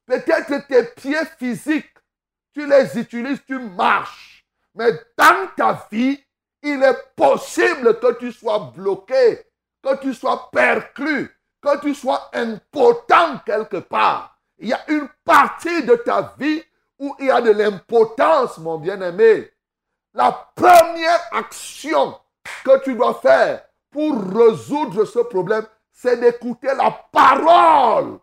Peut-être 0.06 0.66
tes 0.66 0.84
pieds 0.84 1.24
physiques, 1.38 1.94
tu 2.52 2.66
les 2.66 2.98
utilises, 2.98 3.40
tu 3.46 3.58
marches. 3.58 4.44
Mais 4.74 4.92
dans 5.16 5.48
ta 5.56 5.86
vie, 5.90 6.22
il 6.62 6.82
est 6.82 7.14
possible 7.16 7.98
que 7.98 8.18
tu 8.18 8.32
sois 8.32 8.70
bloqué, 8.74 9.46
que 9.82 9.96
tu 10.00 10.12
sois 10.12 10.50
perclus, 10.52 11.34
que 11.62 11.80
tu 11.80 11.94
sois 11.94 12.30
impotent 12.34 13.38
quelque 13.46 13.78
part. 13.78 14.38
Il 14.58 14.68
y 14.68 14.74
a 14.74 14.90
une 14.90 15.08
partie 15.24 15.84
de 15.84 15.94
ta 15.94 16.34
vie 16.38 16.62
où 16.98 17.16
il 17.18 17.26
y 17.26 17.30
a 17.30 17.40
de 17.40 17.50
l'impotence, 17.50 18.58
mon 18.58 18.78
bien-aimé. 18.78 19.50
La 20.12 20.52
première 20.54 21.28
action 21.32 22.18
que 22.64 22.82
tu 22.84 22.94
dois 22.94 23.14
faire 23.14 23.64
pour 23.90 24.14
résoudre 24.32 25.04
ce 25.04 25.18
problème, 25.20 25.66
c'est 25.92 26.18
d'écouter 26.18 26.74
la 26.76 26.90
parole. 27.12 28.18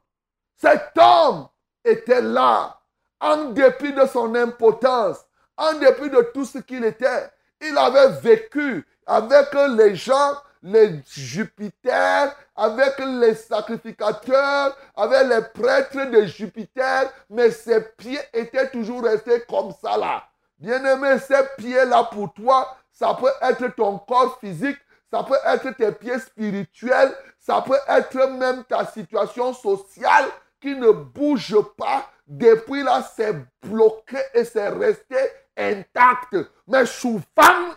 Cet 0.55 0.91
homme 0.97 1.47
était 1.83 2.21
là, 2.21 2.79
en 3.19 3.45
dépit 3.51 3.93
de 3.93 4.05
son 4.05 4.33
impotence, 4.35 5.17
en 5.55 5.73
dépit 5.73 6.09
de 6.09 6.21
tout 6.33 6.45
ce 6.45 6.59
qu'il 6.59 6.83
était. 6.83 7.29
Il 7.61 7.77
avait 7.77 8.09
vécu 8.21 8.85
avec 9.05 9.53
les 9.53 9.95
gens, 9.95 10.33
les 10.63 11.01
Jupiter, 11.07 12.35
avec 12.55 12.99
les 12.99 13.35
sacrificateurs, 13.35 14.75
avec 14.95 15.27
les 15.27 15.41
prêtres 15.61 16.09
de 16.09 16.25
Jupiter, 16.25 17.11
mais 17.29 17.51
ses 17.51 17.81
pieds 17.81 18.19
étaient 18.33 18.69
toujours 18.69 19.03
restés 19.03 19.43
comme 19.47 19.71
ça 19.81 19.97
là. 19.97 20.23
Bien-aimé, 20.59 21.19
ces 21.19 21.43
pieds-là 21.57 22.05
pour 22.11 22.33
toi, 22.33 22.75
ça 22.91 23.13
peut 23.13 23.31
être 23.41 23.75
ton 23.75 23.99
corps 23.99 24.39
physique, 24.39 24.77
ça 25.11 25.23
peut 25.23 25.37
être 25.45 25.75
tes 25.77 25.91
pieds 25.91 26.19
spirituels, 26.19 27.15
ça 27.39 27.61
peut 27.61 27.79
être 27.87 28.29
même 28.31 28.63
ta 28.65 28.85
situation 28.85 29.53
sociale 29.53 30.25
qui 30.59 30.75
ne 30.75 30.91
bouge 30.91 31.55
pas. 31.77 32.09
Depuis 32.27 32.83
là, 32.83 33.07
c'est 33.15 33.35
bloqué 33.61 34.17
et 34.33 34.43
c'est 34.43 34.67
resté 34.69 35.15
intact. 35.55 36.35
Mais 36.67 36.85
souvent, 36.85 37.23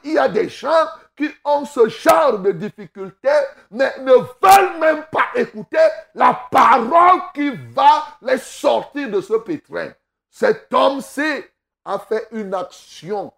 il 0.03 0.15
y 0.15 0.19
a 0.19 0.29
des 0.29 0.49
gens 0.49 0.87
qui 1.17 1.31
ont 1.45 1.65
ce 1.65 1.89
genre 1.89 2.39
de 2.39 2.51
difficultés, 2.53 3.29
mais 3.71 3.93
ne 4.01 4.13
veulent 4.13 4.81
même 4.81 5.05
pas 5.13 5.27
écouter 5.37 5.77
la 6.15 6.49
parole 6.51 7.21
qui 7.35 7.51
va 7.73 8.07
les 8.23 8.39
sortir 8.39 9.09
de 9.11 9.21
ce 9.21 9.35
pétrin. 9.35 9.93
Cet 10.31 10.73
homme-ci 10.73 11.45
a 11.85 11.99
fait 11.99 12.27
une 12.33 12.55
action 12.55 13.33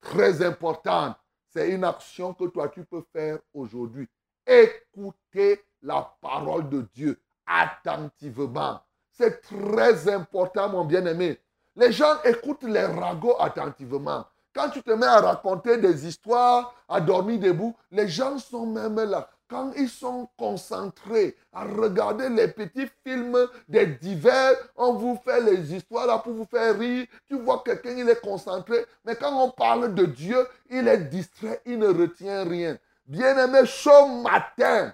très 0.00 0.42
importante 0.42 1.16
c'est 1.56 1.70
une 1.70 1.84
action 1.84 2.34
que 2.34 2.44
toi 2.44 2.68
tu 2.68 2.84
peux 2.84 3.02
faire 3.14 3.38
aujourd'hui. 3.54 4.06
Écouter 4.46 5.64
la 5.82 6.14
parole 6.20 6.68
de 6.68 6.86
Dieu 6.94 7.18
attentivement. 7.46 8.80
C'est 9.10 9.40
très 9.40 10.12
important, 10.12 10.68
mon 10.68 10.84
bien-aimé. 10.84 11.40
Les 11.74 11.92
gens 11.92 12.22
écoutent 12.24 12.64
les 12.64 12.84
ragots 12.84 13.40
attentivement. 13.40 14.26
Quand 14.54 14.68
tu 14.68 14.82
te 14.82 14.90
mets 14.90 15.06
à 15.06 15.20
raconter 15.20 15.78
des 15.78 16.06
histoires, 16.06 16.74
à 16.88 17.00
dormir 17.00 17.40
debout, 17.40 17.74
les 17.90 18.08
gens 18.08 18.38
sont 18.38 18.66
même 18.66 18.96
là. 18.96 19.30
Quand 19.48 19.72
ils 19.76 19.88
sont 19.88 20.28
concentrés 20.36 21.36
à 21.52 21.64
regarder 21.64 22.28
les 22.28 22.48
petits 22.48 22.88
films 23.04 23.38
des 23.68 23.86
divers, 23.86 24.54
on 24.76 24.94
vous 24.94 25.18
fait 25.24 25.40
les 25.40 25.74
histoires 25.74 26.06
là 26.06 26.18
pour 26.18 26.32
vous 26.32 26.46
faire 26.46 26.78
rire. 26.78 27.06
Tu 27.28 27.38
vois 27.38 27.62
quelqu'un, 27.64 27.96
il 27.96 28.08
est 28.08 28.20
concentré. 28.20 28.84
Mais 29.04 29.14
quand 29.14 29.32
on 29.40 29.50
parle 29.50 29.94
de 29.94 30.04
Dieu, 30.04 30.46
il 30.70 30.88
est 30.88 31.04
distrait, 31.04 31.60
il 31.64 31.78
ne 31.78 31.88
retient 31.88 32.44
rien. 32.44 32.76
Bien-aimé, 33.06 33.60
ce 33.66 34.22
matin, 34.22 34.92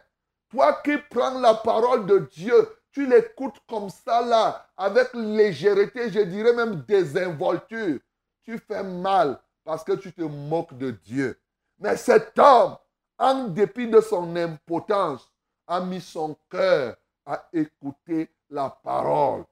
toi 0.50 0.80
qui 0.84 0.98
prends 1.10 1.38
la 1.38 1.54
parole 1.54 2.04
de 2.04 2.28
Dieu, 2.30 2.68
tu 2.92 3.06
l'écoutes 3.06 3.58
comme 3.66 3.88
ça 3.88 4.20
là, 4.20 4.66
avec 4.76 5.08
légèreté, 5.14 6.10
je 6.10 6.20
dirais 6.20 6.52
même 6.52 6.82
désinvolture. 6.86 7.98
Tu 8.44 8.58
fais 8.58 8.82
mal 8.82 9.40
parce 9.64 9.82
que 9.82 9.92
tu 9.92 10.12
te 10.12 10.22
moques 10.22 10.76
de 10.76 10.90
Dieu. 10.90 11.38
Mais 11.78 11.96
cet 11.96 12.38
homme, 12.38 12.76
en 13.22 13.44
dépit 13.44 13.86
de 13.86 14.00
son 14.00 14.34
impotence, 14.34 15.30
a 15.68 15.80
mis 15.80 16.00
son 16.00 16.36
cœur 16.50 16.96
à 17.24 17.48
écouter 17.52 18.28
la 18.50 18.68
parole. 18.68 19.44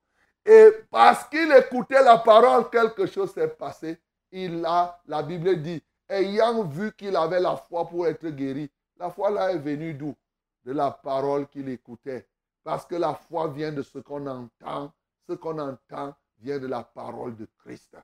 Et 0.45 0.73
parce 0.91 1.29
qu'il 1.29 1.53
écoutait 1.53 2.03
la 2.03 2.19
parole, 2.19 2.69
quelque 2.69 3.07
chose 3.07 3.33
s'est 3.33 3.47
passé. 3.47 3.97
Il 4.33 4.65
a, 4.67 5.01
la 5.07 5.23
Bible 5.23 5.63
dit, 5.63 5.81
ayant 6.09 6.65
vu 6.65 6.93
qu'il 6.95 7.15
avait 7.15 7.39
la 7.39 7.57
foi 7.57 7.87
pour 7.87 8.09
être 8.09 8.27
guéri. 8.31 8.69
La 8.99 9.09
foi 9.09 9.31
là 9.31 9.53
est 9.53 9.59
venue 9.59 9.95
d'où? 9.95 10.17
De 10.65 10.73
la 10.73 10.91
parole 10.91 11.47
qu'il 11.47 11.69
écoutait. 11.69 12.27
Parce 12.65 12.85
que 12.85 12.97
la 12.97 13.15
foi 13.15 13.47
vient 13.49 13.71
de 13.71 13.83
ce 13.83 13.99
qu'on 13.99 14.27
entend. 14.27 14.93
Ce 15.29 15.35
qu'on 15.35 15.59
entend 15.61 16.13
vient 16.41 16.59
de 16.59 16.67
la 16.67 16.83
parole 16.83 17.37
de 17.37 17.47
Christ. 17.63 17.97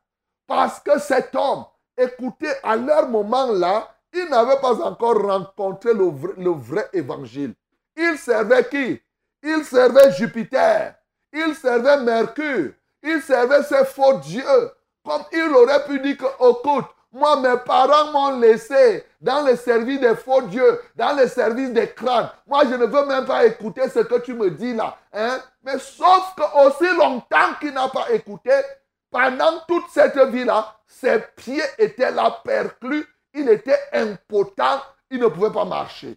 Parce 0.47 0.79
que 0.79 1.01
cet 1.01 1.35
homme 1.35 1.65
écoutait 1.99 2.57
à 2.63 2.77
leur 2.77 3.09
moment 3.09 3.51
là, 3.51 3.96
il 4.17 4.29
n'avait 4.31 4.61
pas 4.61 4.81
encore 4.83 5.21
rencontré 5.23 5.93
le 5.93 6.51
vrai, 6.51 6.89
évangile. 6.93 7.55
Il 7.97 8.19
servait 8.19 8.69
qui? 8.69 9.01
Il 9.43 9.65
servait 9.65 10.13
Jupiter. 10.13 10.95
Il 11.33 11.55
servait 11.55 12.01
Mercure. 12.03 12.73
Il 13.03 13.21
servait 13.23 13.63
ces 13.63 13.85
faux 13.85 14.15
dieux. 14.15 14.71
Comme 15.05 15.23
il 15.33 15.55
aurait 15.55 15.85
pu 15.85 16.01
dire 16.01 16.17
que, 16.17 16.25
écoute, 16.25 16.87
moi, 17.13 17.37
mes 17.37 17.57
parents 17.65 18.11
m'ont 18.13 18.39
laissé 18.39 19.05
dans 19.21 19.47
le 19.47 19.57
service 19.57 20.01
des 20.01 20.17
faux 20.17 20.43
dieux, 20.43 20.81
dans 20.97 21.17
le 21.17 21.29
service 21.29 21.71
des 21.71 21.89
crânes. 21.89 22.31
Moi, 22.47 22.65
je 22.65 22.75
ne 22.75 22.85
veux 22.87 23.07
même 23.07 23.25
pas 23.25 23.47
écouter 23.47 23.89
ce 23.89 24.01
que 24.01 24.19
tu 24.21 24.35
me 24.35 24.51
dis 24.51 24.75
là. 24.75 24.99
Hein? 25.13 25.41
Mais 25.63 25.79
sauf 25.79 26.35
que 26.37 26.67
aussi 26.67 26.95
longtemps 26.97 27.55
qu'il 27.61 27.73
n'a 27.73 27.89
pas 27.89 28.11
écouté, 28.13 28.51
pendant 29.11 29.61
toute 29.69 29.89
cette 29.93 30.19
vie-là, 30.19 30.75
ses 30.87 31.21
pieds 31.37 31.63
étaient 31.79 32.11
là 32.11 32.41
perclus 32.45 33.07
il 33.37 33.49
était 33.51 33.79
impotent, 33.93 34.81
il 35.11 35.21
ne 35.21 35.29
pouvait 35.29 35.53
pas 35.53 35.65
marcher. 35.65 36.17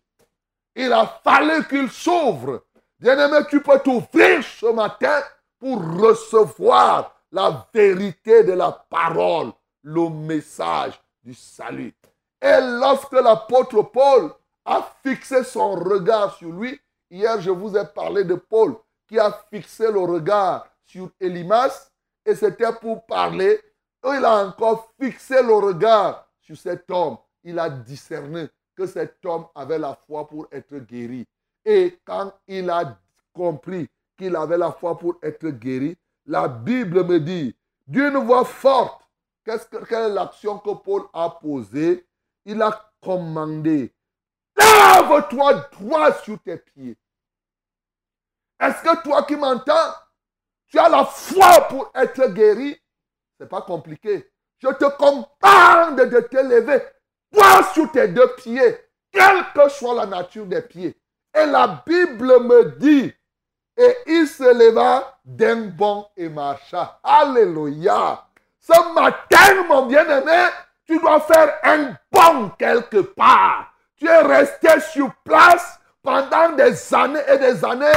Il 0.75 0.91
a 0.93 1.05
fallu 1.23 1.67
qu'il 1.67 1.91
s'ouvre. 1.91 2.63
Bien-aimé, 2.97 3.39
tu 3.49 3.61
peux 3.61 3.79
t'ouvrir 3.79 4.43
ce 4.43 4.67
matin 4.67 5.21
pour 5.59 5.79
recevoir 5.99 7.13
la 7.31 7.67
vérité 7.73 8.43
de 8.43 8.53
la 8.53 8.71
parole, 8.71 9.51
le 9.83 10.09
message 10.09 10.99
du 11.21 11.33
salut. 11.33 11.93
Et 12.41 12.59
lorsque 12.61 13.11
l'apôtre 13.11 13.81
Paul 13.83 14.31
a 14.65 14.89
fixé 15.03 15.43
son 15.43 15.75
regard 15.75 16.35
sur 16.35 16.51
lui, 16.51 16.79
hier 17.11 17.41
je 17.41 17.51
vous 17.51 17.75
ai 17.75 17.85
parlé 17.85 18.23
de 18.23 18.35
Paul 18.35 18.75
qui 19.07 19.19
a 19.19 19.37
fixé 19.51 19.91
le 19.91 19.99
regard 19.99 20.67
sur 20.85 21.09
Elimas, 21.19 21.91
et 22.25 22.35
c'était 22.35 22.71
pour 22.73 23.05
parler, 23.05 23.59
il 24.05 24.23
a 24.23 24.45
encore 24.45 24.93
fixé 25.01 25.41
le 25.41 25.55
regard 25.55 26.28
sur 26.49 26.57
cet 26.57 26.89
homme, 26.89 27.17
il 27.43 27.59
a 27.59 27.69
discerné 27.69 28.47
que 28.75 28.87
cet 28.87 29.23
homme 29.23 29.45
avait 29.53 29.77
la 29.77 29.93
foi 30.07 30.27
pour 30.27 30.47
être 30.51 30.77
guéri. 30.79 31.27
Et 31.63 31.99
quand 32.03 32.33
il 32.47 32.69
a 32.71 32.97
compris 33.33 33.87
qu'il 34.17 34.35
avait 34.35 34.57
la 34.57 34.71
foi 34.71 34.97
pour 34.97 35.19
être 35.21 35.47
guéri, 35.49 35.95
la 36.25 36.47
Bible 36.47 37.05
me 37.05 37.19
dit, 37.19 37.55
d'une 37.85 38.17
voix 38.17 38.45
forte, 38.45 39.07
que, 39.43 39.85
quelle 39.85 40.11
est 40.11 40.13
l'action 40.13 40.57
que 40.57 40.73
Paul 40.73 41.03
a 41.13 41.29
posée? 41.29 42.07
Il 42.45 42.61
a 42.63 42.91
commandé, 43.01 43.93
lève-toi 44.57 45.53
droit 45.71 46.13
sur 46.13 46.39
tes 46.39 46.57
pieds. 46.57 46.97
Est-ce 48.59 48.81
que 48.81 49.03
toi 49.03 49.23
qui 49.23 49.35
m'entends, 49.35 49.93
tu 50.67 50.79
as 50.79 50.89
la 50.89 51.05
foi 51.05 51.67
pour 51.67 51.91
être 51.93 52.27
guéri? 52.33 52.75
Ce 53.37 53.43
n'est 53.43 53.49
pas 53.49 53.61
compliqué. 53.61 54.31
Je 54.59 54.67
te 54.67 54.85
commande 54.97 55.97
de 55.97 56.19
te 56.19 56.37
lever, 56.37 56.83
toi 57.33 57.63
sur 57.73 57.89
tes 57.91 58.09
deux 58.09 58.27
pieds, 58.35 58.77
quelle 59.11 59.43
que 59.55 59.69
soit 59.69 59.95
la 59.95 60.05
nature 60.05 60.45
des 60.45 60.61
pieds. 60.61 60.95
Et 61.33 61.45
la 61.45 61.81
Bible 61.85 62.39
me 62.43 62.65
dit, 62.77 63.13
et 63.77 63.97
il 64.07 64.27
se 64.27 64.43
leva 64.43 65.17
d'un 65.23 65.67
bon 65.67 66.05
et 66.17 66.27
marcha. 66.27 66.99
Alléluia. 67.01 68.25
Ce 68.59 68.93
matin, 68.93 69.63
mon 69.69 69.85
bien-aimé, 69.85 70.49
tu 70.85 70.99
dois 70.99 71.21
faire 71.21 71.53
un 71.63 71.95
bon 72.11 72.49
quelque 72.59 72.99
part. 72.99 73.71
Tu 73.95 74.07
es 74.07 74.19
resté 74.19 74.81
sur 74.91 75.09
place 75.23 75.79
pendant 76.03 76.49
des 76.49 76.93
années 76.93 77.21
et 77.29 77.37
des 77.37 77.63
années. 77.63 77.87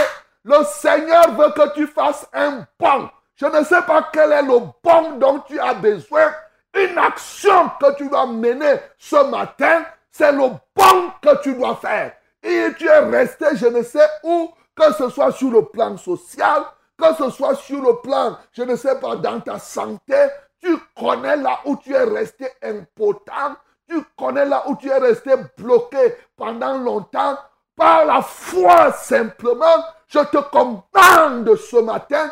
Le 0.44 0.62
Seigneur 0.64 1.32
veut 1.32 1.50
que 1.50 1.74
tu 1.74 1.88
fasses 1.88 2.28
un 2.32 2.64
bon. 2.78 3.10
Je 3.34 3.46
ne 3.46 3.64
sais 3.64 3.82
pas 3.82 4.08
quel 4.12 4.30
est 4.30 4.42
le 4.42 4.60
bon 4.84 5.18
dont 5.18 5.40
tu 5.40 5.58
as 5.58 5.74
besoin, 5.74 6.32
une 6.74 6.98
action 6.98 7.70
que 7.80 7.94
tu 7.96 8.08
dois 8.08 8.26
mener 8.26 8.76
ce 8.98 9.24
matin, 9.30 9.84
c'est 10.10 10.32
le 10.32 10.48
bon 10.74 11.10
que 11.20 11.42
tu 11.42 11.54
dois 11.54 11.76
faire. 11.76 12.12
Et 12.42 12.68
tu 12.76 12.86
es 12.86 12.98
resté, 12.98 13.46
je 13.54 13.66
ne 13.66 13.82
sais 13.82 14.06
où, 14.24 14.50
que 14.74 14.92
ce 14.94 15.08
soit 15.10 15.32
sur 15.32 15.50
le 15.50 15.64
plan 15.64 15.96
social, 15.96 16.64
que 16.98 17.14
ce 17.14 17.30
soit 17.30 17.54
sur 17.54 17.82
le 17.82 17.96
plan, 18.00 18.36
je 18.52 18.62
ne 18.62 18.76
sais 18.76 18.98
pas, 18.98 19.16
dans 19.16 19.40
ta 19.40 19.58
santé, 19.58 20.16
tu 20.60 20.76
connais 20.96 21.36
là 21.36 21.60
où 21.64 21.76
tu 21.76 21.92
es 21.92 22.04
resté 22.04 22.48
impotent, 22.62 23.56
tu 23.88 24.02
connais 24.16 24.44
là 24.44 24.62
où 24.66 24.76
tu 24.76 24.88
es 24.88 24.98
resté 24.98 25.32
bloqué 25.58 26.16
pendant 26.36 26.78
longtemps. 26.78 27.36
Par 27.74 28.04
la 28.04 28.20
foi 28.22 28.92
simplement, 28.92 29.84
je 30.06 30.20
te 30.20 30.38
commande 30.50 31.56
ce 31.56 31.76
matin, 31.76 32.30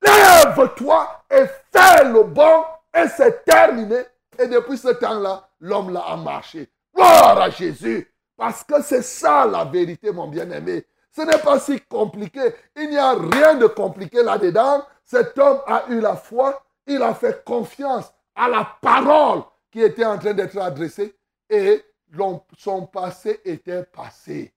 lève-toi 0.00 1.22
et 1.30 1.44
fais 1.72 2.04
le 2.04 2.22
bon 2.22 2.64
et 2.96 3.08
c'est 3.08 3.44
terminé. 3.44 3.98
Et 4.38 4.46
depuis 4.48 4.78
ce 4.78 4.88
temps-là, 4.88 5.48
l'homme 5.60 5.92
là 5.92 6.00
a 6.00 6.16
marché. 6.16 6.70
Gloire 6.94 7.40
à 7.40 7.50
Jésus. 7.50 8.10
Parce 8.36 8.64
que 8.64 8.82
c'est 8.82 9.02
ça 9.02 9.46
la 9.46 9.64
vérité, 9.64 10.12
mon 10.12 10.28
bien-aimé. 10.28 10.84
Ce 11.10 11.22
n'est 11.22 11.38
pas 11.38 11.58
si 11.58 11.80
compliqué. 11.80 12.54
Il 12.76 12.90
n'y 12.90 12.98
a 12.98 13.12
rien 13.12 13.54
de 13.54 13.66
compliqué 13.66 14.22
là-dedans. 14.22 14.84
Cet 15.04 15.38
homme 15.38 15.60
a 15.66 15.84
eu 15.88 16.00
la 16.00 16.16
foi. 16.16 16.62
Il 16.86 17.02
a 17.02 17.14
fait 17.14 17.44
confiance 17.44 18.12
à 18.34 18.48
la 18.48 18.68
parole 18.80 19.42
qui 19.70 19.80
était 19.80 20.04
en 20.04 20.18
train 20.18 20.34
d'être 20.34 20.58
adressée. 20.58 21.14
Et 21.48 21.82
son 22.58 22.86
passé 22.86 23.40
était 23.44 23.84
passé. 23.84 24.52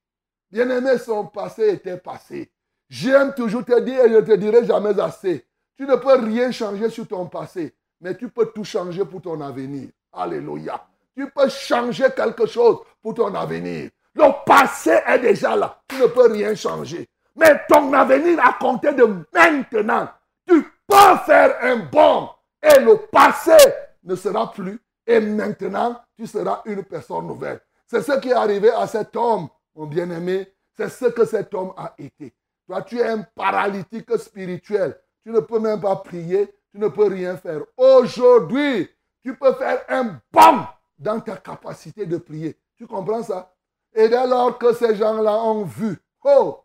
Bien-aimé, 0.51 0.97
son 0.97 1.25
passé 1.25 1.69
était 1.69 1.97
passé. 1.97 2.51
J'aime 2.89 3.33
toujours 3.33 3.63
te 3.63 3.79
dire 3.79 4.05
et 4.05 4.09
je 4.09 4.15
ne 4.15 4.21
te 4.21 4.33
dirai 4.33 4.65
jamais 4.65 4.99
assez. 4.99 5.45
Tu 5.77 5.85
ne 5.85 5.95
peux 5.95 6.19
rien 6.19 6.51
changer 6.51 6.89
sur 6.89 7.07
ton 7.07 7.27
passé 7.27 7.73
mais 8.01 8.15
tu 8.15 8.29
peux 8.29 8.47
tout 8.47 8.63
changer 8.63 9.05
pour 9.05 9.21
ton 9.21 9.39
avenir. 9.41 9.89
Alléluia. 10.11 10.85
Tu 11.15 11.29
peux 11.29 11.49
changer 11.49 12.05
quelque 12.15 12.45
chose 12.45 12.79
pour 13.01 13.13
ton 13.13 13.33
avenir. 13.35 13.89
Le 14.15 14.45
passé 14.45 14.99
est 15.07 15.19
déjà 15.19 15.55
là. 15.55 15.81
Tu 15.87 15.97
ne 15.97 16.07
peux 16.07 16.31
rien 16.31 16.55
changer. 16.55 17.07
Mais 17.35 17.61
ton 17.67 17.93
avenir 17.93 18.39
à 18.45 18.53
compter 18.53 18.93
de 18.93 19.05
maintenant, 19.33 20.09
tu 20.47 20.63
peux 20.87 21.17
faire 21.25 21.57
un 21.61 21.77
bon. 21.91 22.29
Et 22.61 22.79
le 22.79 22.97
passé 23.11 23.57
ne 24.03 24.15
sera 24.15 24.51
plus. 24.51 24.79
Et 25.05 25.19
maintenant, 25.19 26.01
tu 26.15 26.27
seras 26.27 26.61
une 26.65 26.83
personne 26.83 27.27
nouvelle. 27.27 27.59
C'est 27.87 28.01
ce 28.01 28.19
qui 28.19 28.29
est 28.29 28.33
arrivé 28.33 28.69
à 28.69 28.85
cet 28.87 29.15
homme, 29.15 29.47
mon 29.75 29.85
bien-aimé. 29.85 30.51
C'est 30.75 30.89
ce 30.89 31.05
que 31.05 31.25
cet 31.25 31.53
homme 31.53 31.73
a 31.77 31.93
été. 31.97 32.33
Toi, 32.67 32.81
tu 32.83 32.99
es 32.99 33.07
un 33.07 33.23
paralytique 33.35 34.15
spirituel. 34.17 34.99
Tu 35.23 35.31
ne 35.31 35.39
peux 35.39 35.59
même 35.59 35.81
pas 35.81 35.95
prier 35.95 36.53
tu 36.71 36.79
ne 36.79 36.87
peux 36.87 37.07
rien 37.07 37.37
faire. 37.37 37.61
Aujourd'hui, 37.77 38.89
tu 39.23 39.35
peux 39.35 39.53
faire 39.53 39.83
un 39.89 40.19
bon 40.31 40.65
dans 40.97 41.19
ta 41.19 41.37
capacité 41.37 42.05
de 42.05 42.17
prier. 42.17 42.57
Tu 42.77 42.87
comprends 42.87 43.23
ça? 43.23 43.53
Et 43.93 44.07
dès 44.07 44.27
lors 44.27 44.57
que 44.57 44.73
ces 44.73 44.95
gens-là 44.95 45.35
ont 45.43 45.63
vu, 45.63 45.97
oh, 46.23 46.59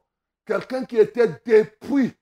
quelqu'un 0.44 0.84
qui 0.84 0.96
était 0.96 1.28
depuis, 1.28 2.12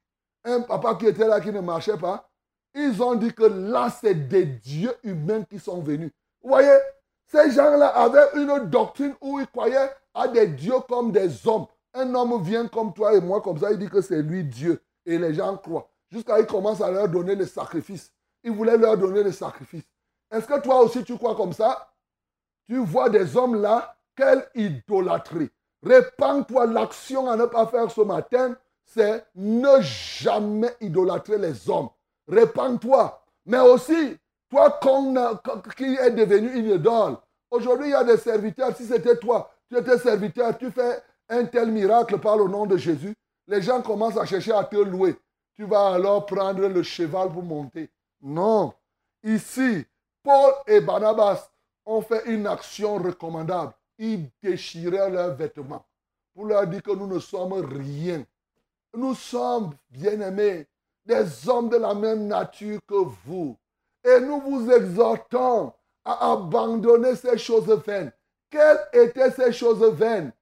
un 0.44 0.60
papa 0.60 0.94
qui 0.94 1.06
était 1.06 1.26
là 1.26 1.40
qui 1.40 1.50
ne 1.52 1.60
marchait 1.60 1.96
pas, 1.96 2.28
ils 2.74 3.02
ont 3.02 3.14
dit 3.14 3.32
que 3.32 3.44
là, 3.44 3.88
c'est 3.90 4.28
des 4.28 4.46
dieux 4.46 4.94
humains 5.02 5.42
qui 5.42 5.58
sont 5.58 5.80
venus. 5.80 6.10
Vous 6.42 6.50
voyez, 6.50 6.76
ces 7.26 7.50
gens-là 7.50 7.88
avaient 7.88 8.28
une 8.34 8.70
doctrine 8.70 9.14
où 9.20 9.40
ils 9.40 9.46
croyaient 9.46 9.90
à 10.14 10.28
des 10.28 10.46
dieux 10.46 10.80
comme 10.88 11.12
des 11.12 11.46
hommes. 11.46 11.66
Un 11.94 12.14
homme 12.14 12.42
vient 12.42 12.66
comme 12.68 12.92
toi 12.94 13.14
et 13.14 13.20
moi, 13.20 13.40
comme 13.40 13.58
ça, 13.58 13.70
il 13.70 13.78
dit 13.78 13.88
que 13.88 14.00
c'est 14.00 14.22
lui 14.22 14.44
Dieu. 14.44 14.82
Et 15.04 15.18
les 15.18 15.34
gens 15.34 15.56
croient. 15.56 15.91
Jusqu'à 16.12 16.38
il 16.38 16.46
commence 16.46 16.82
à 16.82 16.90
leur 16.90 17.08
donner 17.08 17.34
les 17.34 17.46
sacrifices. 17.46 18.12
Il 18.44 18.52
voulait 18.52 18.76
leur 18.76 18.98
donner 18.98 19.24
les 19.24 19.32
sacrifices. 19.32 19.88
Est-ce 20.30 20.46
que 20.46 20.60
toi 20.60 20.82
aussi 20.82 21.02
tu 21.04 21.16
crois 21.16 21.34
comme 21.34 21.54
ça? 21.54 21.90
Tu 22.66 22.76
vois 22.76 23.08
des 23.08 23.34
hommes 23.36 23.60
là, 23.60 23.96
quelle 24.14 24.46
idolâtrie. 24.54 25.50
Répands-toi. 25.82 26.66
L'action 26.66 27.28
à 27.30 27.36
ne 27.36 27.46
pas 27.46 27.66
faire 27.66 27.90
ce 27.90 28.02
matin, 28.02 28.54
c'est 28.84 29.24
ne 29.34 29.80
jamais 29.80 30.74
idolâtrer 30.80 31.38
les 31.38 31.68
hommes. 31.70 31.88
Répands-toi. 32.28 33.24
Mais 33.46 33.60
aussi, 33.60 34.16
toi 34.50 34.78
qui 35.76 35.96
es 35.96 36.10
devenu 36.10 36.52
une 36.52 36.70
idole, 36.72 37.16
aujourd'hui 37.50 37.88
il 37.88 37.92
y 37.92 37.94
a 37.94 38.04
des 38.04 38.18
serviteurs, 38.18 38.76
si 38.76 38.84
c'était 38.84 39.16
toi, 39.16 39.50
tu 39.68 39.78
étais 39.78 39.98
serviteur, 39.98 40.56
tu 40.58 40.70
fais 40.70 41.02
un 41.28 41.46
tel 41.46 41.72
miracle 41.72 42.18
par 42.18 42.36
le 42.36 42.44
nom 42.44 42.66
de 42.66 42.76
Jésus, 42.76 43.14
les 43.48 43.62
gens 43.62 43.80
commencent 43.80 44.18
à 44.18 44.26
chercher 44.26 44.52
à 44.52 44.62
te 44.62 44.76
louer. 44.76 45.16
Tu 45.54 45.64
vas 45.64 45.94
alors 45.94 46.26
prendre 46.26 46.66
le 46.66 46.82
cheval 46.82 47.30
pour 47.30 47.42
monter. 47.42 47.90
Non. 48.20 48.72
Ici, 49.22 49.84
Paul 50.22 50.52
et 50.66 50.80
Barnabas 50.80 51.50
ont 51.84 52.00
fait 52.00 52.26
une 52.26 52.46
action 52.46 52.96
recommandable. 52.96 53.74
Ils 53.98 54.30
déchiraient 54.42 55.10
leurs 55.10 55.34
vêtements 55.34 55.84
pour 56.34 56.46
leur 56.46 56.66
dire 56.66 56.82
que 56.82 56.92
nous 56.92 57.06
ne 57.06 57.18
sommes 57.18 57.52
rien. 57.52 58.24
Nous 58.94 59.14
sommes, 59.14 59.72
bien-aimés, 59.90 60.66
des 61.04 61.48
hommes 61.48 61.68
de 61.68 61.76
la 61.76 61.94
même 61.94 62.26
nature 62.26 62.80
que 62.86 63.04
vous. 63.24 63.56
Et 64.04 64.20
nous 64.20 64.40
vous 64.40 64.70
exhortons 64.70 65.72
à 66.04 66.32
abandonner 66.32 67.14
ces 67.14 67.38
choses 67.38 67.70
vaines. 67.86 68.12
Quelles 68.50 68.80
étaient 68.92 69.30
ces 69.30 69.52
choses 69.52 69.84
vaines 69.94 70.32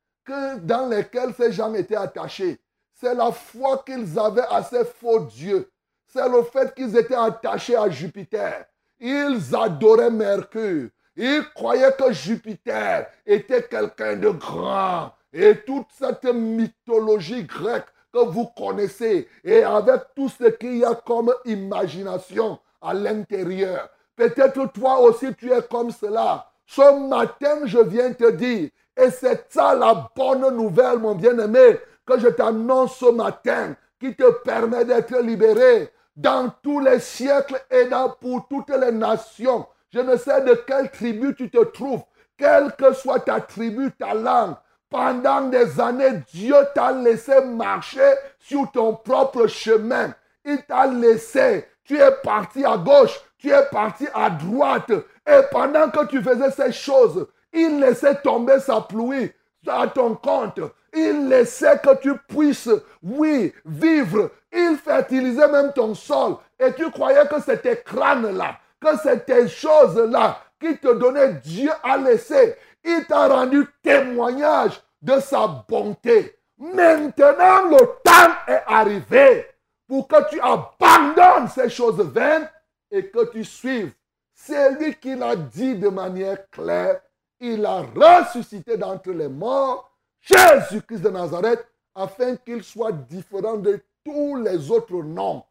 dans 0.62 0.88
lesquelles 0.88 1.34
ces 1.34 1.52
gens 1.52 1.74
étaient 1.74 1.96
attachés? 1.96 2.58
C'est 3.00 3.14
la 3.14 3.32
foi 3.32 3.82
qu'ils 3.86 4.18
avaient 4.18 4.46
à 4.50 4.62
ces 4.62 4.84
faux 4.84 5.20
dieux. 5.20 5.70
C'est 6.06 6.28
le 6.28 6.42
fait 6.42 6.74
qu'ils 6.74 6.94
étaient 6.98 7.14
attachés 7.14 7.76
à 7.76 7.88
Jupiter. 7.88 8.66
Ils 8.98 9.56
adoraient 9.56 10.10
Mercure. 10.10 10.90
Ils 11.16 11.44
croyaient 11.54 11.94
que 11.98 12.12
Jupiter 12.12 13.06
était 13.24 13.62
quelqu'un 13.62 14.16
de 14.16 14.28
grand. 14.28 15.12
Et 15.32 15.56
toute 15.64 15.86
cette 15.98 16.24
mythologie 16.24 17.44
grecque 17.44 17.86
que 18.12 18.18
vous 18.18 18.48
connaissez, 18.48 19.28
et 19.44 19.62
avec 19.62 20.02
tout 20.14 20.28
ce 20.28 20.50
qu'il 20.50 20.78
y 20.78 20.84
a 20.84 20.94
comme 20.94 21.32
imagination 21.46 22.58
à 22.82 22.92
l'intérieur. 22.92 23.88
Peut-être 24.14 24.72
toi 24.72 25.00
aussi 25.00 25.34
tu 25.36 25.50
es 25.52 25.62
comme 25.62 25.90
cela. 25.90 26.50
Ce 26.66 27.08
matin, 27.08 27.60
je 27.64 27.78
viens 27.78 28.12
te 28.12 28.30
dire, 28.32 28.68
et 28.96 29.10
c'est 29.10 29.46
ça 29.48 29.74
la 29.74 30.10
bonne 30.14 30.54
nouvelle, 30.54 30.98
mon 30.98 31.14
bien-aimé, 31.14 31.78
que 32.06 32.18
je 32.18 32.28
t'annonce 32.28 32.96
ce 32.96 33.10
matin, 33.10 33.74
qui 34.00 34.14
te 34.14 34.30
permet 34.42 34.84
d'être 34.84 35.16
libéré 35.18 35.92
dans 36.16 36.50
tous 36.62 36.80
les 36.80 37.00
siècles 37.00 37.60
et 37.70 37.84
dans, 37.86 38.10
pour 38.10 38.46
toutes 38.48 38.70
les 38.70 38.92
nations. 38.92 39.66
Je 39.92 40.00
ne 40.00 40.16
sais 40.16 40.40
de 40.42 40.54
quelle 40.66 40.90
tribu 40.90 41.34
tu 41.34 41.50
te 41.50 41.62
trouves, 41.64 42.02
quelle 42.36 42.72
que 42.76 42.92
soit 42.92 43.20
ta 43.20 43.40
tribu, 43.40 43.92
ta 43.92 44.14
langue. 44.14 44.54
Pendant 44.88 45.42
des 45.42 45.80
années, 45.80 46.22
Dieu 46.32 46.56
t'a 46.74 46.92
laissé 46.92 47.40
marcher 47.42 48.14
sur 48.38 48.70
ton 48.72 48.94
propre 48.94 49.46
chemin. 49.46 50.12
Il 50.44 50.60
t'a 50.64 50.86
laissé. 50.86 51.66
Tu 51.84 51.98
es 51.98 52.10
parti 52.22 52.64
à 52.64 52.76
gauche, 52.76 53.20
tu 53.38 53.50
es 53.50 53.66
parti 53.70 54.06
à 54.14 54.30
droite. 54.30 54.90
Et 55.26 55.40
pendant 55.52 55.90
que 55.90 56.06
tu 56.06 56.22
faisais 56.22 56.50
ces 56.50 56.72
choses, 56.72 57.26
il 57.52 57.80
laissait 57.80 58.16
tomber 58.16 58.58
sa 58.58 58.80
pluie 58.80 59.32
à 59.66 59.86
ton 59.88 60.14
compte. 60.14 60.60
Il 60.92 61.28
laissait 61.28 61.78
que 61.78 61.96
tu 62.00 62.14
puisses, 62.28 62.70
oui, 63.02 63.52
vivre. 63.64 64.30
Il 64.52 64.76
fertilisait 64.76 65.48
même 65.48 65.72
ton 65.72 65.94
sol. 65.94 66.36
Et 66.58 66.72
tu 66.74 66.90
croyais 66.90 67.26
que 67.28 67.40
c'était 67.40 67.82
crâne-là, 67.82 68.58
que 68.80 68.96
c'était 69.02 69.48
choses-là 69.48 70.38
qui 70.60 70.76
te 70.76 70.92
donnaient 70.94 71.34
Dieu 71.34 71.70
a 71.82 71.96
laissé. 71.96 72.56
Il 72.84 73.04
t'a 73.06 73.28
rendu 73.28 73.66
témoignage 73.82 74.80
de 75.00 75.18
sa 75.20 75.46
bonté. 75.68 76.36
Maintenant, 76.58 77.68
le 77.70 77.78
temps 78.04 78.34
est 78.46 78.62
arrivé 78.66 79.46
pour 79.88 80.06
que 80.06 80.28
tu 80.30 80.40
abandonnes 80.40 81.48
ces 81.48 81.70
choses 81.70 82.00
vaines 82.12 82.48
et 82.90 83.06
que 83.06 83.30
tu 83.30 83.44
suives 83.44 83.92
celui 84.34 84.94
qui 84.96 85.14
l'a 85.14 85.36
dit 85.36 85.74
de 85.76 85.88
manière 85.88 86.48
claire. 86.50 87.00
Il 87.40 87.64
a 87.64 87.82
ressuscité 87.82 88.76
d'entre 88.76 89.10
les 89.12 89.28
morts, 89.28 89.90
Jésus-Christ 90.20 91.00
de 91.00 91.08
Nazareth, 91.08 91.66
afin 91.94 92.36
qu'il 92.36 92.62
soit 92.62 92.92
différent 92.92 93.56
de 93.56 93.82
tous 94.04 94.36
les 94.36 94.70
autres 94.70 95.02
noms. 95.02 95.42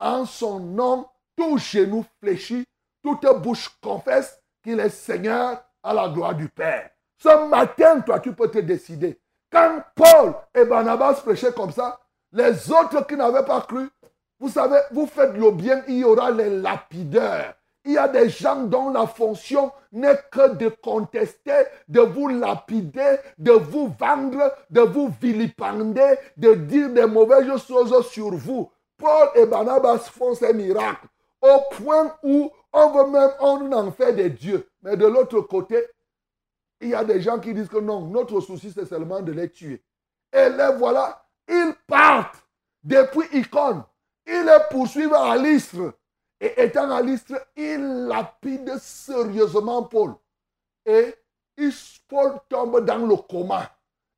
En 0.00 0.24
son 0.24 0.58
nom, 0.58 1.06
tout 1.36 1.58
genou 1.58 2.04
fléchit, 2.20 2.64
toute 3.02 3.26
bouche 3.42 3.68
confesse 3.82 4.40
qu'il 4.62 4.80
est 4.80 4.88
Seigneur 4.88 5.62
à 5.82 5.92
la 5.92 6.08
gloire 6.08 6.34
du 6.34 6.48
Père. 6.48 6.90
Ce 7.18 7.48
matin, 7.48 8.00
toi, 8.00 8.20
tu 8.20 8.32
peux 8.32 8.50
te 8.50 8.58
décider. 8.58 9.20
Quand 9.50 9.82
Paul 9.94 10.34
et 10.54 10.64
Barnabas 10.64 11.20
prêchaient 11.22 11.52
comme 11.52 11.72
ça, 11.72 12.00
les 12.32 12.72
autres 12.72 13.06
qui 13.06 13.16
n'avaient 13.16 13.44
pas 13.44 13.60
cru, 13.60 13.88
vous 14.40 14.48
savez, 14.48 14.80
vous 14.90 15.06
faites 15.06 15.34
le 15.34 15.50
bien, 15.52 15.82
il 15.86 15.98
y 15.98 16.04
aura 16.04 16.30
les 16.30 16.50
lapideurs. 16.60 17.54
Il 17.84 17.92
y 17.92 17.98
a 17.98 18.08
des 18.08 18.30
gens 18.30 18.64
dont 18.64 18.90
la 18.90 19.06
fonction 19.06 19.70
n'est 19.92 20.18
que 20.30 20.54
de 20.54 20.68
contester, 20.68 21.64
de 21.86 22.00
vous 22.00 22.28
lapider, 22.28 23.16
de 23.36 23.52
vous 23.52 23.92
vendre, 23.98 24.54
de 24.70 24.80
vous 24.80 25.12
vilipender, 25.20 26.16
de 26.36 26.54
dire 26.54 26.90
des 26.90 27.06
mauvaises 27.06 27.62
choses 27.66 28.06
sur 28.08 28.30
vous. 28.34 28.70
Paul 28.96 29.28
et 29.34 29.44
Barnabas 29.44 29.98
font 29.98 30.34
ces 30.34 30.54
miracles 30.54 31.08
au 31.42 31.60
point 31.76 32.16
où 32.22 32.50
on 32.72 32.90
veut 32.90 33.10
même, 33.10 33.74
en 33.74 33.92
fait 33.92 34.14
des 34.14 34.30
dieux. 34.30 34.66
Mais 34.82 34.96
de 34.96 35.06
l'autre 35.06 35.40
côté, 35.42 35.84
il 36.80 36.88
y 36.88 36.94
a 36.94 37.04
des 37.04 37.20
gens 37.20 37.38
qui 37.38 37.52
disent 37.52 37.68
que 37.68 37.78
non, 37.78 38.00
notre 38.06 38.40
souci 38.40 38.72
c'est 38.74 38.86
seulement 38.86 39.20
de 39.20 39.32
les 39.32 39.50
tuer. 39.50 39.82
Et 40.32 40.48
les 40.48 40.72
voilà, 40.76 41.26
ils 41.48 41.74
partent 41.86 42.42
depuis 42.82 43.26
Icône. 43.38 43.84
Ils 44.26 44.44
les 44.44 44.58
poursuivent 44.70 45.14
à 45.14 45.36
l'Istre. 45.36 45.94
Et 46.44 46.62
étant 46.62 46.90
à 46.90 47.00
l'Istre, 47.00 47.40
ils 47.56 48.06
lapident 48.06 48.78
sérieusement 48.78 49.84
Paul. 49.84 50.12
Et 50.84 51.16
Paul 52.06 52.34
tombe 52.50 52.84
dans 52.84 52.98
le 52.98 53.16
coma. 53.16 53.70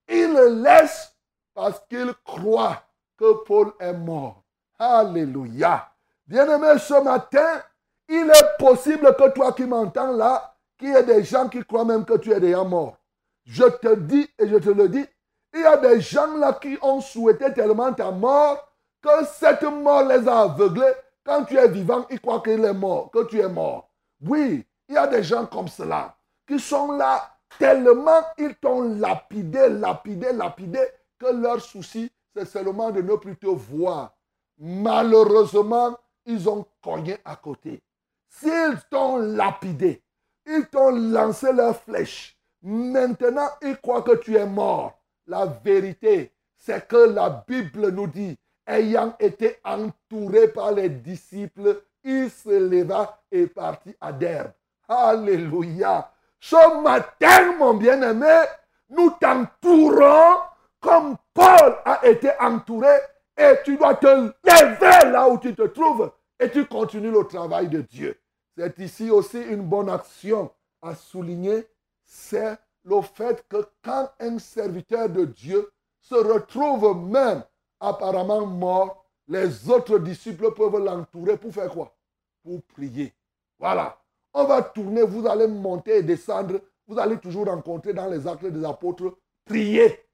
Il 0.09 0.33
le 0.33 0.61
laisse 0.61 1.15
parce 1.55 1.81
qu'il 1.89 2.13
croit 2.25 2.83
que 3.17 3.45
Paul 3.45 3.73
est 3.79 3.93
mort. 3.93 4.43
Alléluia. 4.77 5.89
Bien-aimé, 6.27 6.81
ce 6.81 7.01
matin, 7.01 7.63
il 8.09 8.29
est 8.29 8.59
possible 8.59 9.15
que 9.15 9.31
toi 9.31 9.53
qui 9.53 9.63
m'entends 9.63 10.11
là, 10.11 10.57
qu'il 10.77 10.89
y 10.89 10.97
ait 10.97 11.05
des 11.05 11.23
gens 11.23 11.49
qui 11.49 11.65
croient 11.65 11.85
même 11.85 12.05
que 12.05 12.17
tu 12.17 12.33
es 12.33 12.41
déjà 12.41 12.65
mort. 12.65 12.97
Je 13.45 13.67
te 13.67 13.95
dis 13.95 14.29
et 14.37 14.49
je 14.49 14.57
te 14.57 14.71
le 14.71 14.89
dis, 14.89 15.07
il 15.55 15.61
y 15.61 15.65
a 15.65 15.77
des 15.77 16.01
gens 16.01 16.37
là 16.39 16.55
qui 16.55 16.77
ont 16.83 17.01
souhaité 17.01 17.55
tellement 17.55 17.93
ta 17.93 18.11
mort 18.11 18.69
que 19.01 19.25
cette 19.27 19.63
mort 19.63 20.03
les 20.03 20.27
a 20.27 20.41
aveuglés. 20.41 20.93
Quand 21.27 21.45
tu 21.45 21.57
es 21.57 21.69
vivant, 21.69 22.07
ils 22.09 22.21
croient 22.21 22.41
qu'il 22.41 22.65
est 22.65 22.73
mort, 22.73 23.11
que 23.11 23.25
tu 23.25 23.41
es 23.41 23.49
mort. 23.49 23.91
Oui, 24.21 24.65
il 24.89 24.95
y 24.95 24.97
a 24.97 25.09
des 25.09 25.25
gens 25.25 25.45
comme 25.45 25.67
cela 25.67 26.17
qui 26.47 26.61
sont 26.61 26.93
là 26.93 27.37
tellement 27.59 28.23
ils 28.39 28.55
t'ont 28.55 28.83
lapidé, 28.83 29.69
lapidé, 29.69 30.33
lapidé 30.33 30.81
que 31.19 31.27
leur 31.27 31.61
souci, 31.61 32.11
c'est 32.35 32.45
seulement 32.45 32.93
de 32.93 33.03
ne 33.03 33.17
plus 33.17 33.37
te 33.37 33.47
voir. 33.47 34.15
Malheureusement, 34.59 35.97
ils 36.27 36.49
ont 36.49 36.65
cogné 36.83 37.19
à 37.25 37.35
côté. 37.35 37.83
S'ils 38.29 38.79
t'ont 38.91 39.17
lapidé, 39.17 40.03
ils 40.47 40.67
t'ont 40.67 40.91
lancé 40.91 41.53
leurs 41.53 41.77
flèches. 41.81 42.39
Maintenant, 42.63 43.49
ils 43.63 43.77
croient 43.79 44.03
que 44.03 44.17
tu 44.17 44.37
es 44.37 44.47
mort. 44.47 45.01
La 45.27 45.47
vérité, 45.47 46.33
c'est 46.57 46.87
que 46.87 46.97
la 46.97 47.45
Bible 47.49 47.91
nous 47.91 48.07
dit, 48.07 48.39
ayant 48.67 49.15
été 49.19 49.57
entouré 49.65 50.49
par 50.49 50.73
les 50.73 50.89
disciples, 50.89 51.83
il 52.05 52.31
se 52.31 52.51
leva 52.51 53.21
et 53.31 53.47
partit 53.47 53.95
à 54.01 54.13
Derbe. 54.13 54.53
Alléluia. 54.89 56.11
Ce 56.39 56.81
matin, 56.83 57.57
mon 57.59 57.75
bien-aimé, 57.75 58.45
nous 58.91 59.11
t'entourons 59.21 60.41
comme 60.81 61.17
Paul 61.35 61.77
a 61.85 62.07
été 62.07 62.31
entouré 62.39 62.95
et 63.37 63.55
tu 63.65 63.77
dois 63.77 63.97
te 63.97 64.07
lever 64.07 65.11
là 65.11 65.29
où 65.29 65.39
tu 65.39 65.55
te 65.55 65.63
trouves 65.63 66.11
et 66.39 66.51
tu 66.51 66.65
continues 66.67 67.11
le 67.11 67.25
travail 67.25 67.69
de 67.69 67.81
Dieu. 67.81 68.19
C'est 68.57 68.79
ici 68.79 69.11
aussi 69.11 69.41
une 69.41 69.63
bonne 69.63 69.91
action 69.91 70.51
à 70.81 70.95
souligner, 70.95 71.67
c'est 72.05 72.57
le 72.85 73.01
fait 73.03 73.45
que 73.49 73.67
quand 73.83 74.11
un 74.21 74.39
serviteur 74.39 75.09
de 75.09 75.25
Dieu 75.25 75.71
se 76.01 76.15
retrouve 76.15 76.97
même 77.05 77.43
apparemment 77.81 78.47
mort, 78.47 79.05
les 79.29 79.69
autres 79.71 79.99
disciples 79.99 80.53
peuvent 80.53 80.79
l'entourer 80.79 81.37
pour 81.37 81.53
faire 81.53 81.69
quoi? 81.69 81.95
Pour 82.43 82.63
prier. 82.63 83.13
Voilà. 83.59 83.99
On 84.33 84.45
va 84.45 84.63
tourner, 84.63 85.03
vous 85.03 85.27
allez 85.27 85.47
monter 85.47 85.99
et 85.99 86.03
descendre, 86.03 86.61
vous 86.87 86.99
allez 86.99 87.19
toujours 87.19 87.47
rencontrer 87.47 87.93
dans 87.93 88.09
les 88.09 88.27
actes 88.27 88.47
des 88.47 88.65
apôtres, 88.65 89.17
prier, 89.45 90.05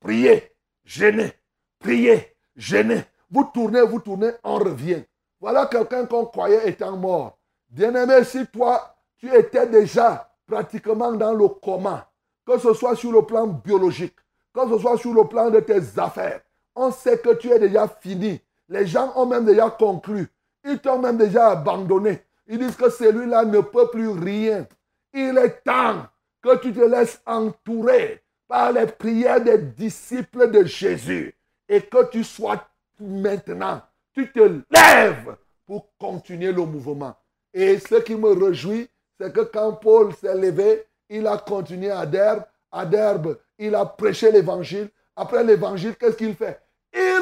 prier, 0.00 0.52
gêner, 0.84 1.32
prier, 1.78 2.36
gêner. 2.56 3.04
Vous 3.30 3.44
tournez, 3.44 3.82
vous 3.82 4.00
tournez, 4.00 4.32
on 4.42 4.58
revient. 4.58 5.04
Voilà 5.40 5.66
quelqu'un 5.66 6.06
qu'on 6.06 6.26
croyait 6.26 6.68
étant 6.68 6.96
mort. 6.96 7.38
Bien-aimé, 7.68 8.24
si 8.24 8.46
toi, 8.46 8.96
tu 9.18 9.32
étais 9.34 9.66
déjà 9.66 10.30
pratiquement 10.46 11.12
dans 11.12 11.34
le 11.34 11.48
coma, 11.48 12.10
que 12.46 12.58
ce 12.58 12.72
soit 12.74 12.96
sur 12.96 13.12
le 13.12 13.22
plan 13.22 13.46
biologique, 13.46 14.16
que 14.52 14.68
ce 14.68 14.78
soit 14.78 14.98
sur 14.98 15.12
le 15.14 15.24
plan 15.24 15.50
de 15.50 15.60
tes 15.60 15.98
affaires. 15.98 16.40
On 16.80 16.92
sait 16.92 17.18
que 17.18 17.34
tu 17.34 17.50
es 17.50 17.58
déjà 17.58 17.88
fini. 17.88 18.40
Les 18.68 18.86
gens 18.86 19.12
ont 19.16 19.26
même 19.26 19.44
déjà 19.44 19.68
conclu. 19.68 20.28
Ils 20.64 20.78
t'ont 20.78 21.00
même 21.00 21.16
déjà 21.16 21.48
abandonné. 21.48 22.22
Ils 22.46 22.56
disent 22.56 22.76
que 22.76 22.88
celui-là 22.88 23.44
ne 23.46 23.60
peut 23.60 23.88
plus 23.90 24.10
rien. 24.10 24.64
Il 25.12 25.36
est 25.38 25.64
temps 25.64 26.06
que 26.40 26.56
tu 26.58 26.72
te 26.72 26.78
laisses 26.78 27.20
entourer 27.26 28.22
par 28.46 28.70
les 28.70 28.86
prières 28.86 29.40
des 29.40 29.58
disciples 29.58 30.52
de 30.52 30.62
Jésus 30.66 31.34
et 31.68 31.80
que 31.80 32.08
tu 32.10 32.22
sois 32.22 32.64
maintenant, 33.00 33.82
tu 34.14 34.30
te 34.30 34.62
lèves 34.70 35.34
pour 35.66 35.88
continuer 35.98 36.52
le 36.52 36.64
mouvement. 36.64 37.16
Et 37.52 37.80
ce 37.80 37.96
qui 37.96 38.14
me 38.14 38.28
réjouit, 38.28 38.88
c'est 39.18 39.32
que 39.32 39.40
quand 39.40 39.72
Paul 39.72 40.14
s'est 40.14 40.36
levé, 40.36 40.86
il 41.10 41.26
a 41.26 41.38
continué 41.38 41.90
à 41.90 42.06
Derbe. 42.06 42.44
À 42.70 42.86
Derbe, 42.86 43.36
il 43.58 43.74
a 43.74 43.84
prêché 43.84 44.30
l'évangile. 44.30 44.90
Après 45.16 45.42
l'évangile, 45.42 45.96
qu'est-ce 45.96 46.16
qu'il 46.16 46.36
fait? 46.36 46.60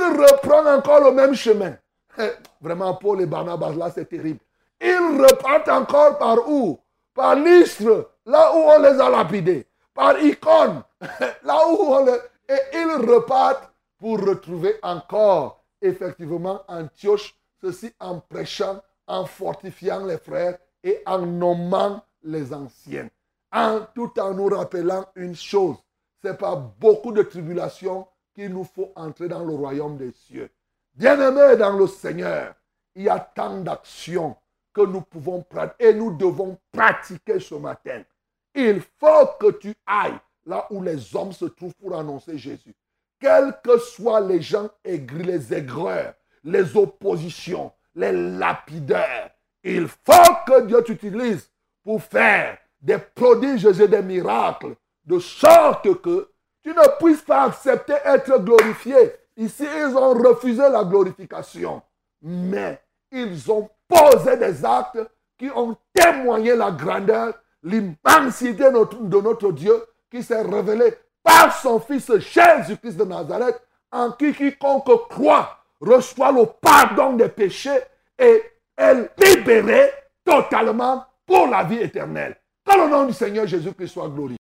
Il 0.08 0.20
reprend 0.20 0.66
encore 0.66 1.00
le 1.00 1.12
même 1.12 1.34
chemin. 1.34 1.76
Eh, 2.18 2.30
vraiment, 2.60 2.94
Paul 2.94 3.20
et 3.20 3.26
Barnabas, 3.26 3.74
là, 3.74 3.90
c'est 3.90 4.08
terrible. 4.08 4.40
Ils 4.80 5.20
repartent 5.20 5.68
encore 5.68 6.18
par 6.18 6.48
où? 6.48 6.78
Par 7.14 7.34
l'Istre, 7.34 8.10
là 8.24 8.52
où 8.54 8.58
on 8.58 8.78
les 8.78 9.00
a 9.00 9.10
lapidés. 9.10 9.66
Par 9.94 10.18
Icône, 10.20 10.82
là 11.42 11.68
où 11.68 11.76
on 11.92 12.04
les... 12.04 12.18
Et 12.48 12.60
ils 12.74 13.10
repartent 13.10 13.70
pour 13.98 14.20
retrouver 14.20 14.76
encore, 14.82 15.64
effectivement, 15.80 16.62
Antioche, 16.68 17.34
ceci 17.60 17.92
en 17.98 18.20
prêchant, 18.20 18.80
en 19.06 19.24
fortifiant 19.24 20.04
les 20.04 20.18
frères 20.18 20.58
et 20.84 21.02
en 21.06 21.18
nommant 21.18 22.02
les 22.22 22.52
anciens. 22.52 23.08
En, 23.52 23.80
tout 23.94 24.12
en 24.20 24.34
nous 24.34 24.48
rappelant 24.48 25.06
une 25.16 25.34
chose, 25.34 25.76
c'est 26.22 26.36
pas 26.36 26.54
beaucoup 26.54 27.12
de 27.12 27.22
tribulations 27.22 28.06
qu'il 28.36 28.50
nous 28.50 28.64
faut 28.64 28.92
entrer 28.94 29.28
dans 29.28 29.42
le 29.42 29.54
royaume 29.54 29.96
des 29.96 30.12
cieux. 30.12 30.50
Bien-aimés 30.94 31.56
dans 31.56 31.74
le 31.76 31.86
Seigneur, 31.86 32.54
il 32.94 33.04
y 33.04 33.08
a 33.08 33.18
tant 33.18 33.60
d'actions 33.62 34.36
que 34.74 34.82
nous 34.82 35.00
pouvons 35.00 35.42
prendre 35.42 35.72
et 35.78 35.94
nous 35.94 36.14
devons 36.14 36.58
pratiquer 36.70 37.40
ce 37.40 37.54
matin. 37.54 38.02
Il 38.54 38.82
faut 39.00 39.26
que 39.40 39.52
tu 39.52 39.74
ailles 39.86 40.20
là 40.44 40.66
où 40.70 40.82
les 40.82 41.16
hommes 41.16 41.32
se 41.32 41.46
trouvent 41.46 41.74
pour 41.74 41.98
annoncer 41.98 42.36
Jésus. 42.36 42.74
Quels 43.18 43.54
que 43.64 43.78
soient 43.78 44.20
les 44.20 44.42
gens 44.42 44.68
aigris, 44.84 45.24
les 45.24 45.54
aigreurs, 45.54 46.12
les 46.44 46.76
oppositions, 46.76 47.72
les 47.94 48.12
lapidaires, 48.12 49.30
il 49.64 49.88
faut 49.88 50.34
que 50.46 50.66
Dieu 50.66 50.82
t'utilise 50.84 51.50
pour 51.82 52.02
faire 52.02 52.58
des 52.82 52.98
prodiges 52.98 53.64
et 53.64 53.88
des 53.88 54.02
miracles, 54.02 54.76
de 55.06 55.18
sorte 55.18 56.02
que 56.02 56.28
tu 56.66 56.72
ne 56.72 56.98
puisses 56.98 57.22
pas 57.22 57.44
accepter 57.44 57.94
être 58.04 58.40
glorifié. 58.40 59.12
Ici, 59.36 59.64
ils 59.64 59.96
ont 59.96 60.14
refusé 60.14 60.68
la 60.68 60.82
glorification, 60.82 61.80
mais 62.20 62.80
ils 63.12 63.48
ont 63.52 63.70
posé 63.86 64.36
des 64.36 64.64
actes 64.64 64.98
qui 65.38 65.48
ont 65.54 65.76
témoigné 65.94 66.56
la 66.56 66.72
grandeur, 66.72 67.34
l'immensité 67.62 68.64
de 68.64 69.20
notre 69.20 69.52
Dieu 69.52 69.80
qui 70.10 70.24
s'est 70.24 70.42
révélé 70.42 70.92
par 71.22 71.56
son 71.56 71.78
Fils 71.78 72.10
Jésus-Christ 72.18 72.96
de 72.96 73.04
Nazareth, 73.04 73.62
en 73.92 74.10
qui 74.10 74.32
quiconque 74.32 75.08
croit 75.08 75.58
reçoit 75.80 76.32
le 76.32 76.46
pardon 76.60 77.12
des 77.12 77.28
péchés 77.28 77.78
et 78.18 78.42
est 78.76 79.10
libéré 79.22 79.92
totalement 80.24 81.04
pour 81.24 81.46
la 81.46 81.62
vie 81.62 81.78
éternelle. 81.78 82.36
Que 82.64 82.76
le 82.76 82.88
nom 82.88 83.06
du 83.06 83.12
Seigneur 83.12 83.46
Jésus-Christ 83.46 83.92
soit 83.92 84.08
glorifié. 84.08 84.45